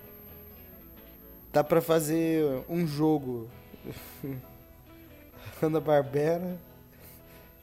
Dá 1.53 1.63
pra 1.63 1.81
fazer 1.81 2.45
um 2.69 2.87
jogo. 2.87 3.49
Hanna 5.61 5.81
Barbera 5.81 6.59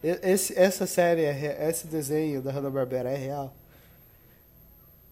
Esse, 0.03 0.57
essa 0.59 0.85
série, 0.85 1.23
é, 1.23 1.69
esse 1.69 1.87
desenho 1.87 2.41
da 2.41 2.51
Hanna-Barbera 2.51 3.09
é 3.09 3.15
real. 3.15 3.55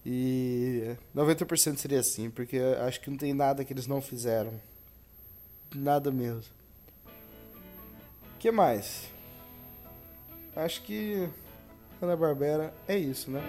E 0.04 0.94
90% 1.16 1.78
seria 1.78 2.00
assim, 2.00 2.28
porque 2.28 2.58
acho 2.58 3.00
que 3.00 3.08
não 3.08 3.16
tem 3.16 3.32
nada 3.32 3.64
que 3.64 3.72
eles 3.72 3.86
não 3.86 4.02
fizeram. 4.02 4.52
Nada 5.74 6.10
mesmo. 6.10 6.44
Que 8.38 8.50
mais? 8.50 9.08
Acho 10.54 10.82
que 10.82 11.26
Hanna-Barbera 11.98 12.74
é 12.86 12.98
isso, 12.98 13.30
né? 13.30 13.40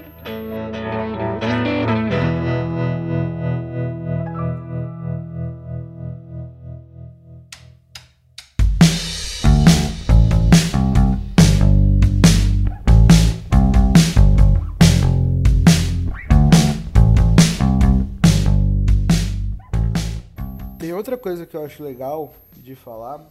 Outra 21.03 21.17
coisa 21.17 21.45
que 21.45 21.53
eu 21.53 21.65
acho 21.65 21.83
legal 21.83 22.33
de 22.55 22.75
falar, 22.75 23.21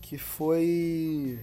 que 0.00 0.16
foi 0.16 1.36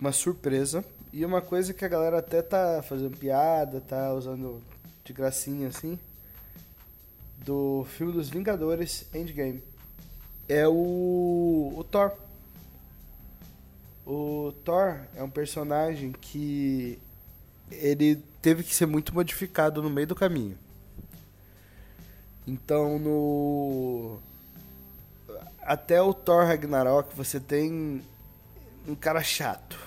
uma 0.00 0.12
surpresa 0.12 0.84
e 1.12 1.24
uma 1.24 1.42
coisa 1.42 1.74
que 1.74 1.84
a 1.84 1.88
galera 1.88 2.18
até 2.20 2.40
tá 2.40 2.80
fazendo 2.80 3.16
piada, 3.16 3.80
tá 3.80 4.14
usando 4.14 4.62
de 5.04 5.12
gracinha 5.12 5.66
assim, 5.66 5.98
do 7.38 7.84
filme 7.90 8.12
dos 8.12 8.30
Vingadores 8.30 9.04
Endgame. 9.12 9.60
É 10.48 10.68
o, 10.68 11.74
o 11.76 11.84
Thor. 11.90 12.12
O 14.06 14.52
Thor 14.64 15.00
é 15.16 15.24
um 15.24 15.30
personagem 15.30 16.12
que 16.12 17.00
ele 17.68 18.22
teve 18.40 18.62
que 18.62 18.72
ser 18.72 18.86
muito 18.86 19.12
modificado 19.12 19.82
no 19.82 19.90
meio 19.90 20.06
do 20.06 20.14
caminho. 20.14 20.56
Então 22.46 22.96
no 22.96 24.20
até 25.68 26.00
o 26.00 26.14
Thor 26.14 26.46
Ragnarok 26.46 27.14
você 27.14 27.38
tem 27.38 28.02
um 28.86 28.94
cara 28.94 29.22
chato. 29.22 29.78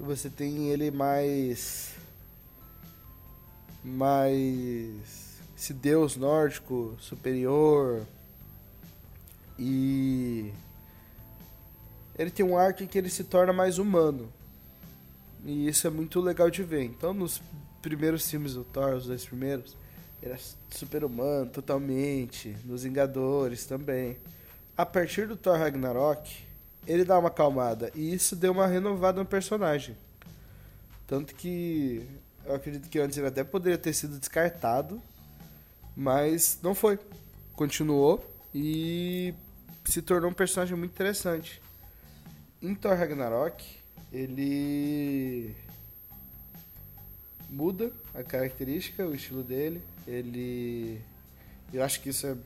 Você 0.00 0.28
tem 0.28 0.70
ele 0.70 0.90
mais 0.90 1.94
mais 3.84 5.38
esse 5.56 5.72
deus 5.72 6.16
nórdico 6.16 6.96
superior 6.98 8.04
e 9.56 10.52
ele 12.18 12.30
tem 12.30 12.44
um 12.44 12.58
arco 12.58 12.82
em 12.82 12.88
que 12.88 12.98
ele 12.98 13.08
se 13.08 13.22
torna 13.22 13.52
mais 13.52 13.78
humano. 13.78 14.28
E 15.44 15.68
isso 15.68 15.86
é 15.86 15.90
muito 15.90 16.20
legal 16.20 16.50
de 16.50 16.64
ver. 16.64 16.82
Então 16.82 17.14
nos 17.14 17.40
primeiros 17.80 18.28
filmes 18.28 18.54
do 18.54 18.64
Thor, 18.64 18.94
os 18.94 19.06
dois 19.06 19.24
primeiros, 19.24 19.76
ele 20.20 20.32
é 20.32 20.38
super 20.68 21.04
humano 21.04 21.48
totalmente, 21.48 22.56
nos 22.64 22.82
Vingadores 22.82 23.66
também 23.66 24.16
a 24.78 24.86
partir 24.86 25.26
do 25.26 25.36
Thor 25.36 25.58
Ragnarok, 25.58 26.46
ele 26.86 27.04
dá 27.04 27.18
uma 27.18 27.26
acalmada. 27.26 27.90
E 27.96 28.14
isso 28.14 28.36
deu 28.36 28.52
uma 28.52 28.68
renovada 28.68 29.18
no 29.18 29.26
personagem. 29.26 29.96
Tanto 31.04 31.34
que 31.34 32.08
eu 32.46 32.54
acredito 32.54 32.88
que 32.88 33.00
antes 33.00 33.18
ele 33.18 33.26
até 33.26 33.42
poderia 33.42 33.76
ter 33.76 33.92
sido 33.92 34.16
descartado, 34.16 35.02
mas 35.96 36.60
não 36.62 36.76
foi. 36.76 36.96
Continuou 37.54 38.24
e 38.54 39.34
se 39.84 40.00
tornou 40.00 40.30
um 40.30 40.34
personagem 40.34 40.76
muito 40.76 40.92
interessante. 40.92 41.60
Em 42.62 42.72
Thor 42.72 42.96
Ragnarok, 42.96 43.64
ele 44.12 45.56
muda 47.50 47.90
a 48.14 48.22
característica, 48.22 49.04
o 49.04 49.12
estilo 49.12 49.42
dele. 49.42 49.82
Ele. 50.06 51.00
Eu 51.72 51.82
acho 51.82 52.00
que 52.00 52.10
isso 52.10 52.28
é 52.28 52.36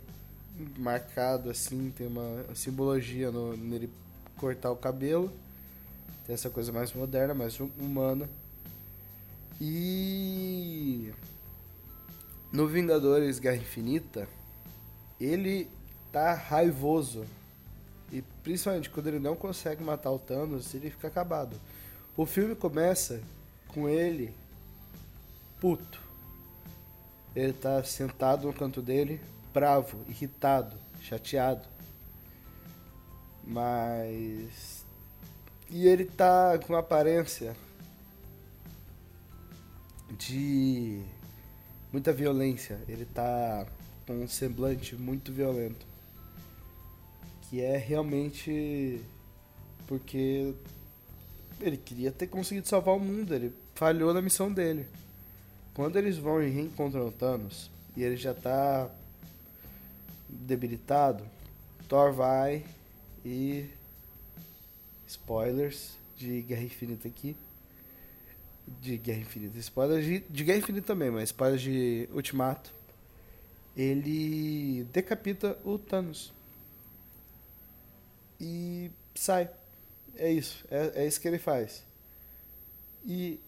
marcado 0.78 1.50
assim, 1.50 1.90
tem 1.90 2.06
uma 2.06 2.44
simbologia 2.54 3.30
no, 3.30 3.56
nele 3.56 3.90
cortar 4.36 4.70
o 4.70 4.76
cabelo. 4.76 5.32
Tem 6.26 6.34
essa 6.34 6.50
coisa 6.50 6.72
mais 6.72 6.92
moderna, 6.92 7.34
mais 7.34 7.58
humana. 7.58 8.28
E 9.60 11.12
no 12.52 12.66
Vingadores 12.66 13.38
Guerra 13.38 13.56
Infinita, 13.56 14.28
ele 15.20 15.68
tá 16.10 16.34
raivoso. 16.34 17.24
E 18.12 18.22
principalmente 18.42 18.90
quando 18.90 19.06
ele 19.06 19.18
não 19.18 19.34
consegue 19.34 19.82
matar 19.82 20.10
o 20.10 20.18
Thanos, 20.18 20.74
ele 20.74 20.90
fica 20.90 21.08
acabado. 21.08 21.56
O 22.16 22.26
filme 22.26 22.54
começa 22.54 23.20
com 23.68 23.88
ele 23.88 24.34
puto. 25.60 26.00
Ele 27.34 27.52
tá 27.52 27.82
sentado 27.82 28.46
no 28.46 28.52
canto 28.52 28.82
dele, 28.82 29.20
bravo, 29.52 30.04
irritado, 30.08 30.76
chateado. 31.00 31.68
Mas. 33.44 34.84
E 35.70 35.86
ele 35.86 36.04
tá 36.04 36.58
com 36.58 36.74
aparência 36.76 37.56
de 40.18 41.02
muita 41.92 42.12
violência. 42.12 42.78
Ele 42.88 43.04
tá 43.04 43.66
com 44.06 44.14
um 44.14 44.28
semblante 44.28 44.94
muito 44.96 45.32
violento. 45.32 45.86
Que 47.42 47.60
é 47.60 47.76
realmente 47.76 49.02
porque 49.86 50.54
ele 51.60 51.76
queria 51.76 52.10
ter 52.10 52.26
conseguido 52.26 52.68
salvar 52.68 52.96
o 52.96 53.00
mundo, 53.00 53.34
ele 53.34 53.52
falhou 53.74 54.12
na 54.14 54.22
missão 54.22 54.52
dele. 54.52 54.86
Quando 55.74 55.96
eles 55.96 56.16
vão 56.18 56.42
e 56.42 56.48
reencontram 56.48 57.06
o 57.06 57.12
Thanos, 57.12 57.70
e 57.96 58.02
ele 58.02 58.16
já 58.16 58.34
tá 58.34 58.90
debilitado, 60.32 61.24
Thor 61.88 62.12
vai 62.12 62.64
e. 63.24 63.66
Spoilers 65.06 65.94
de 66.16 66.40
Guerra 66.40 66.62
Infinita 66.62 67.06
aqui. 67.06 67.36
De 68.80 68.96
Guerra 68.96 69.20
Infinita. 69.20 69.58
Spoilers 69.58 70.04
de, 70.04 70.20
de 70.20 70.44
Guerra 70.44 70.58
Infinita 70.58 70.86
também, 70.86 71.10
mas 71.10 71.24
spoilers 71.24 71.60
de 71.60 72.08
Ultimato. 72.12 72.72
Ele 73.76 74.84
decapita 74.92 75.58
o 75.64 75.78
Thanos. 75.78 76.32
E 78.40 78.90
sai. 79.14 79.50
É 80.16 80.30
isso. 80.30 80.64
É, 80.70 81.02
é 81.02 81.06
isso 81.06 81.20
que 81.20 81.28
ele 81.28 81.38
faz. 81.38 81.84
E 83.04 83.38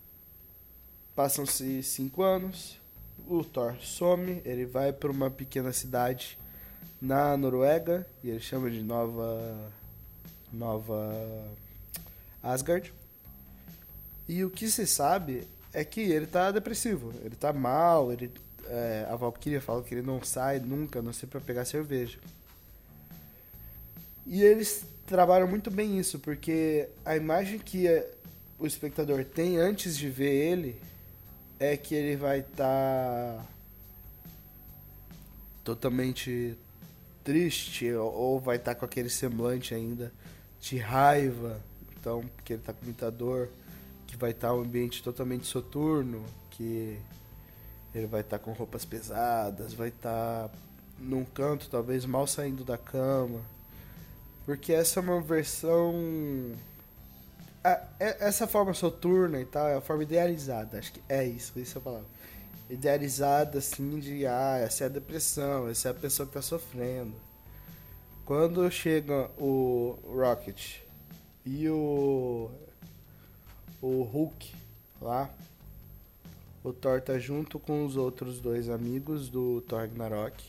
passam-se 1.15 1.83
cinco 1.83 2.23
anos. 2.23 2.79
O 3.27 3.43
Thor 3.43 3.77
some. 3.81 4.43
Ele 4.45 4.67
vai 4.67 4.93
para 4.93 5.11
uma 5.11 5.31
pequena 5.31 5.73
cidade 5.73 6.39
na 7.01 7.37
Noruega 7.37 8.07
e 8.23 8.31
ele 8.31 8.41
chama 8.41 8.71
de 8.71 8.83
Nova 8.83 9.71
Nova 10.53 11.13
Asgard. 12.43 12.93
E 14.29 14.45
o 14.45 14.51
que 14.51 14.71
se 14.71 14.87
sabe 14.87 15.47
é 15.73 15.85
que 15.85 16.01
ele 16.01 16.27
tá 16.27 16.51
depressivo, 16.51 17.13
ele 17.23 17.37
tá 17.37 17.53
mal, 17.53 18.13
ele 18.13 18.31
é, 18.67 19.07
a 19.11 19.17
Valkyria 19.17 19.61
fala 19.61 19.83
que 19.83 19.95
ele 19.95 20.07
não 20.07 20.23
sai 20.23 20.59
nunca, 20.61 21.03
não 21.03 21.13
sei 21.13 21.29
para 21.29 21.41
pegar 21.41 21.65
cerveja. 21.65 22.19
E 24.27 24.43
eles 24.43 24.85
trabalham 25.07 25.47
muito 25.47 25.71
bem 25.71 25.99
isso, 25.99 26.19
porque 26.19 26.89
a 27.05 27.17
imagem 27.17 27.59
que 27.59 27.87
o 28.59 28.67
espectador 28.67 29.25
tem 29.25 29.59
antes 29.59 29.97
de 29.97 30.09
ver 30.09 30.33
ele 30.33 30.81
é 31.59 31.77
que 31.77 31.95
ele 31.95 32.17
vai 32.17 32.41
estar 32.41 32.57
tá 32.57 33.47
totalmente 35.63 36.57
triste 37.25 37.91
ou 37.93 38.39
vai 38.39 38.57
estar 38.57 38.75
tá 38.75 38.79
com 38.79 38.85
aquele 38.85 39.09
semblante 39.09 39.75
ainda 39.75 40.13
de 40.61 40.77
raiva, 40.77 41.59
então 41.99 42.23
porque 42.37 42.53
ele 42.53 42.61
está 42.61 42.73
com 42.73 42.85
muita 42.85 43.11
dor, 43.11 43.49
que 44.07 44.17
vai 44.17 44.31
estar 44.31 44.49
tá 44.49 44.55
um 44.55 44.61
ambiente 44.61 45.03
totalmente 45.03 45.47
soturno, 45.47 46.23
que 46.51 46.99
ele 47.95 48.07
vai 48.07 48.21
estar 48.21 48.39
tá 48.39 48.45
com 48.45 48.53
roupas 48.53 48.85
pesadas, 48.85 49.73
vai 49.73 49.89
estar 49.89 50.49
tá 50.49 50.51
num 50.99 51.25
canto 51.25 51.69
talvez 51.69 52.05
mal 52.05 52.27
saindo 52.27 52.63
da 52.63 52.79
cama, 52.79 53.41
porque 54.47 54.73
essa 54.73 55.01
é 55.01 55.03
uma 55.03 55.21
versão 55.21 56.53
essa 57.99 58.47
forma 58.47 58.75
soturna 58.75 59.41
e 59.41 59.47
tal 59.47 59.67
é 59.67 59.77
a 59.77 59.81
forma 59.81 60.03
idealizada, 60.03 60.79
acho 60.79 60.93
que 60.93 61.01
é 61.09 61.25
isso, 61.25 61.59
essa 61.59 61.79
é 61.79 61.81
a 61.81 61.83
palavra 61.83 62.07
idealizada 62.69 63.59
assim 63.59 63.99
de 63.99 64.27
ah, 64.27 64.59
essa 64.59 64.85
é 64.85 64.87
a 64.87 64.91
depressão, 64.91 65.69
essa 65.69 65.89
é 65.89 65.91
a 65.91 65.95
pessoa 65.95 66.27
que 66.27 66.35
tá 66.35 66.43
sofrendo. 66.43 67.15
Quando 68.25 68.71
chega 68.71 69.31
o 69.39 69.99
Rocket 70.05 70.79
e 71.45 71.69
o 71.69 72.51
o 73.83 74.03
Hulk 74.03 74.55
lá, 75.01 75.29
o 76.63 76.73
Thor 76.73 77.03
tá 77.03 77.19
junto 77.19 77.59
com 77.59 77.85
os 77.85 77.97
outros 77.97 78.41
dois 78.41 78.71
amigos 78.71 79.29
do 79.29 79.61
Thor 79.69 79.81
Ragnarok, 79.81 80.43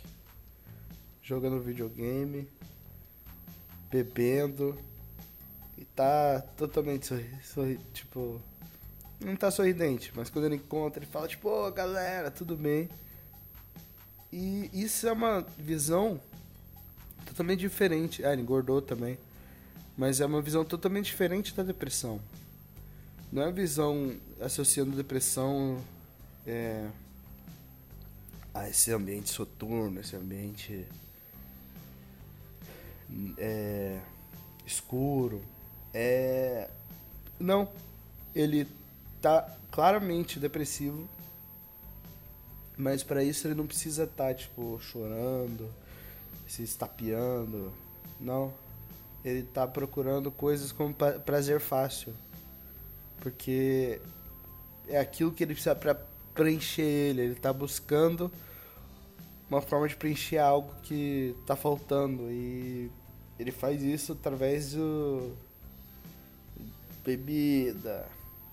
jogando 1.21 1.60
videogame, 1.60 2.47
bebendo 3.91 4.78
e 5.78 5.84
tá 5.84 6.41
totalmente 6.56 7.08
sorri, 7.08 7.30
sorri 7.43 7.78
tipo 7.93 8.41
não 9.19 9.36
tá 9.36 9.49
sorridente, 9.49 10.12
mas 10.15 10.30
quando 10.30 10.45
ele 10.45 10.56
encontra, 10.56 10.99
ele 10.99 11.12
fala 11.12 11.28
tipo, 11.28 11.49
oh, 11.49 11.71
galera, 11.71 12.30
tudo 12.30 12.56
bem? 12.56 12.89
E 14.32 14.69
isso 14.73 15.08
é 15.08 15.12
uma 15.12 15.45
visão 15.58 16.19
totalmente 17.25 17.60
diferente. 17.60 18.25
Ah, 18.25 18.34
ele 18.34 18.41
engordou 18.41 18.82
também. 18.82 19.17
Mas 19.97 20.19
é 20.19 20.25
uma 20.25 20.41
visão 20.41 20.65
totalmente 20.65 21.06
diferente 21.06 21.54
da 21.56 21.63
depressão. 21.63 22.19
Não 23.32 23.43
é 23.43 23.45
uma 23.45 23.51
visão 23.51 24.15
associando 24.41 24.95
depressão 24.95 25.82
é, 26.45 26.88
a 28.54 28.69
esse 28.69 28.91
ambiente 28.91 29.30
soturno, 29.30 29.99
esse 29.99 30.15
ambiente 30.15 30.86
é, 33.38 33.99
escuro. 34.65 35.41
É, 35.93 36.69
não, 37.39 37.69
ele 38.34 38.67
tá 39.25 39.57
claramente 39.71 40.39
depressivo, 40.39 41.09
mas 42.77 43.01
para 43.01 43.23
isso 43.23 43.47
ele 43.47 43.55
não 43.55 43.65
precisa 43.65 44.03
estar 44.03 44.27
tá, 44.27 44.33
tipo 44.35 44.79
chorando, 44.79 45.67
se 46.47 46.61
estapeando, 46.61 47.73
não. 48.19 48.53
Ele 49.23 49.41
tá 49.41 49.67
procurando 49.67 50.29
coisas 50.29 50.71
como 50.71 50.93
prazer 50.93 51.59
fácil, 51.59 52.13
porque 53.19 53.99
é 54.88 54.99
aquilo 54.99 55.31
que 55.31 55.43
ele 55.43 55.53
precisa 55.53 55.73
para 55.73 55.95
preencher 56.35 56.83
ele. 56.83 57.21
Ele 57.21 57.35
tá 57.35 57.51
buscando 57.51 58.31
uma 59.49 59.59
forma 59.59 59.88
de 59.88 59.95
preencher 59.95 60.38
algo 60.38 60.71
que 60.83 61.35
tá 61.47 61.55
faltando 61.55 62.29
e 62.29 62.91
ele 63.39 63.51
faz 63.51 63.81
isso 63.81 64.11
através 64.11 64.73
do 64.73 65.35
bebida, 67.03 68.07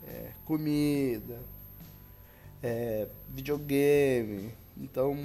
é, 0.06 0.32
comida, 0.44 1.40
é, 2.62 3.08
videogame. 3.28 4.52
Então, 4.76 5.16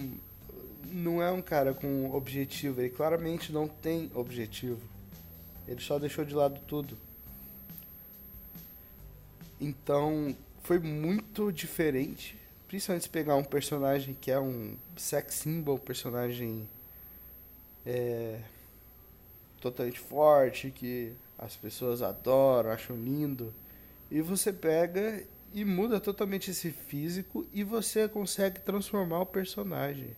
não 0.86 1.22
é 1.22 1.32
um 1.32 1.42
cara 1.42 1.74
com 1.74 2.12
objetivo. 2.12 2.82
Ele 2.82 2.90
claramente 2.90 3.52
não 3.52 3.68
tem 3.68 4.12
objetivo. 4.13 4.82
Ele 5.68 5.82
só 5.82 6.00
deixou 6.00 6.24
de 6.24 6.34
lado 6.34 6.60
tudo. 6.68 6.98
Então, 9.60 10.36
foi 10.63 10.80
muito 10.80 11.52
diferente. 11.52 12.38
Principalmente 12.68 13.04
se 13.04 13.10
pegar 13.10 13.36
um 13.36 13.44
personagem 13.44 14.16
que 14.20 14.30
é 14.30 14.40
um 14.40 14.76
sex 14.98 15.36
symbol, 15.36 15.80
personagem 15.80 16.68
é, 17.86 18.40
totalmente 19.62 20.00
forte, 20.00 20.72
que 20.72 21.13
as 21.38 21.56
pessoas 21.56 22.02
adoram, 22.02 22.72
acham 22.72 22.96
lindo. 22.96 23.54
E 24.10 24.22
você 24.22 24.54
pega 24.54 25.24
e 25.54 25.65
muda 25.65 26.00
totalmente 26.00 26.52
esse 26.52 26.72
físico 26.72 27.48
e 27.54 27.63
você 27.63 28.08
consegue 28.08 28.60
transformar 28.60 29.22
o 29.22 29.26
personagem. 29.26 30.15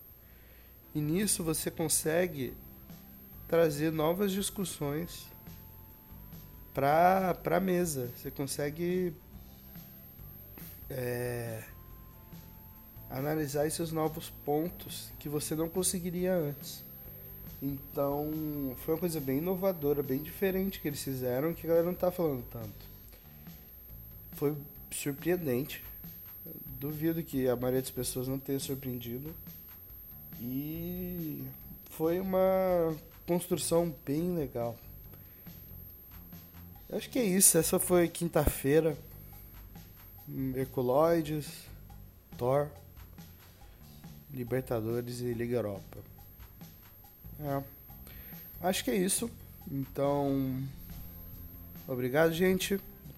E 0.94 1.00
nisso 1.00 1.42
você 1.42 1.70
consegue 1.70 2.52
trazer 3.48 3.90
novas 3.90 4.32
discussões 4.32 5.26
para 6.74 7.36
a 7.44 7.60
mesa. 7.60 8.10
Você 8.16 8.30
consegue 8.30 9.12
é, 10.88 11.62
analisar 13.08 13.66
esses 13.66 13.90
novos 13.92 14.30
pontos 14.44 15.10
que 15.18 15.28
você 15.28 15.54
não 15.54 15.68
conseguiria 15.68 16.34
antes. 16.34 16.84
Então, 17.62 18.74
foi 18.84 18.94
uma 18.94 19.00
coisa 19.00 19.20
bem 19.20 19.38
inovadora, 19.38 20.02
bem 20.02 20.22
diferente 20.22 20.80
que 20.80 20.88
eles 20.88 21.02
fizeram, 21.02 21.52
que 21.52 21.66
a 21.66 21.68
galera 21.68 21.86
não 21.86 21.94
tá 21.94 22.10
falando 22.10 22.44
tanto. 22.50 22.89
Foi 24.40 24.56
surpreendente. 24.90 25.84
Duvido 26.80 27.22
que 27.22 27.46
a 27.46 27.54
maioria 27.54 27.82
das 27.82 27.90
pessoas 27.90 28.26
não 28.26 28.38
tenha 28.38 28.58
surpreendido. 28.58 29.34
E 30.40 31.44
foi 31.90 32.18
uma 32.18 32.96
construção 33.26 33.94
bem 34.02 34.34
legal. 34.34 34.78
Acho 36.90 37.10
que 37.10 37.18
é 37.18 37.22
isso. 37.22 37.58
Essa 37.58 37.78
foi 37.78 38.08
quinta-feira. 38.08 38.96
Herculoides, 40.56 41.46
Thor, 42.38 42.70
Libertadores 44.32 45.20
e 45.20 45.34
Liga 45.34 45.56
Europa. 45.56 45.98
É. 47.40 47.62
Acho 48.66 48.84
que 48.84 48.90
é 48.90 48.96
isso. 48.96 49.30
Então, 49.70 50.66
obrigado, 51.86 52.32
gente. 52.32 52.80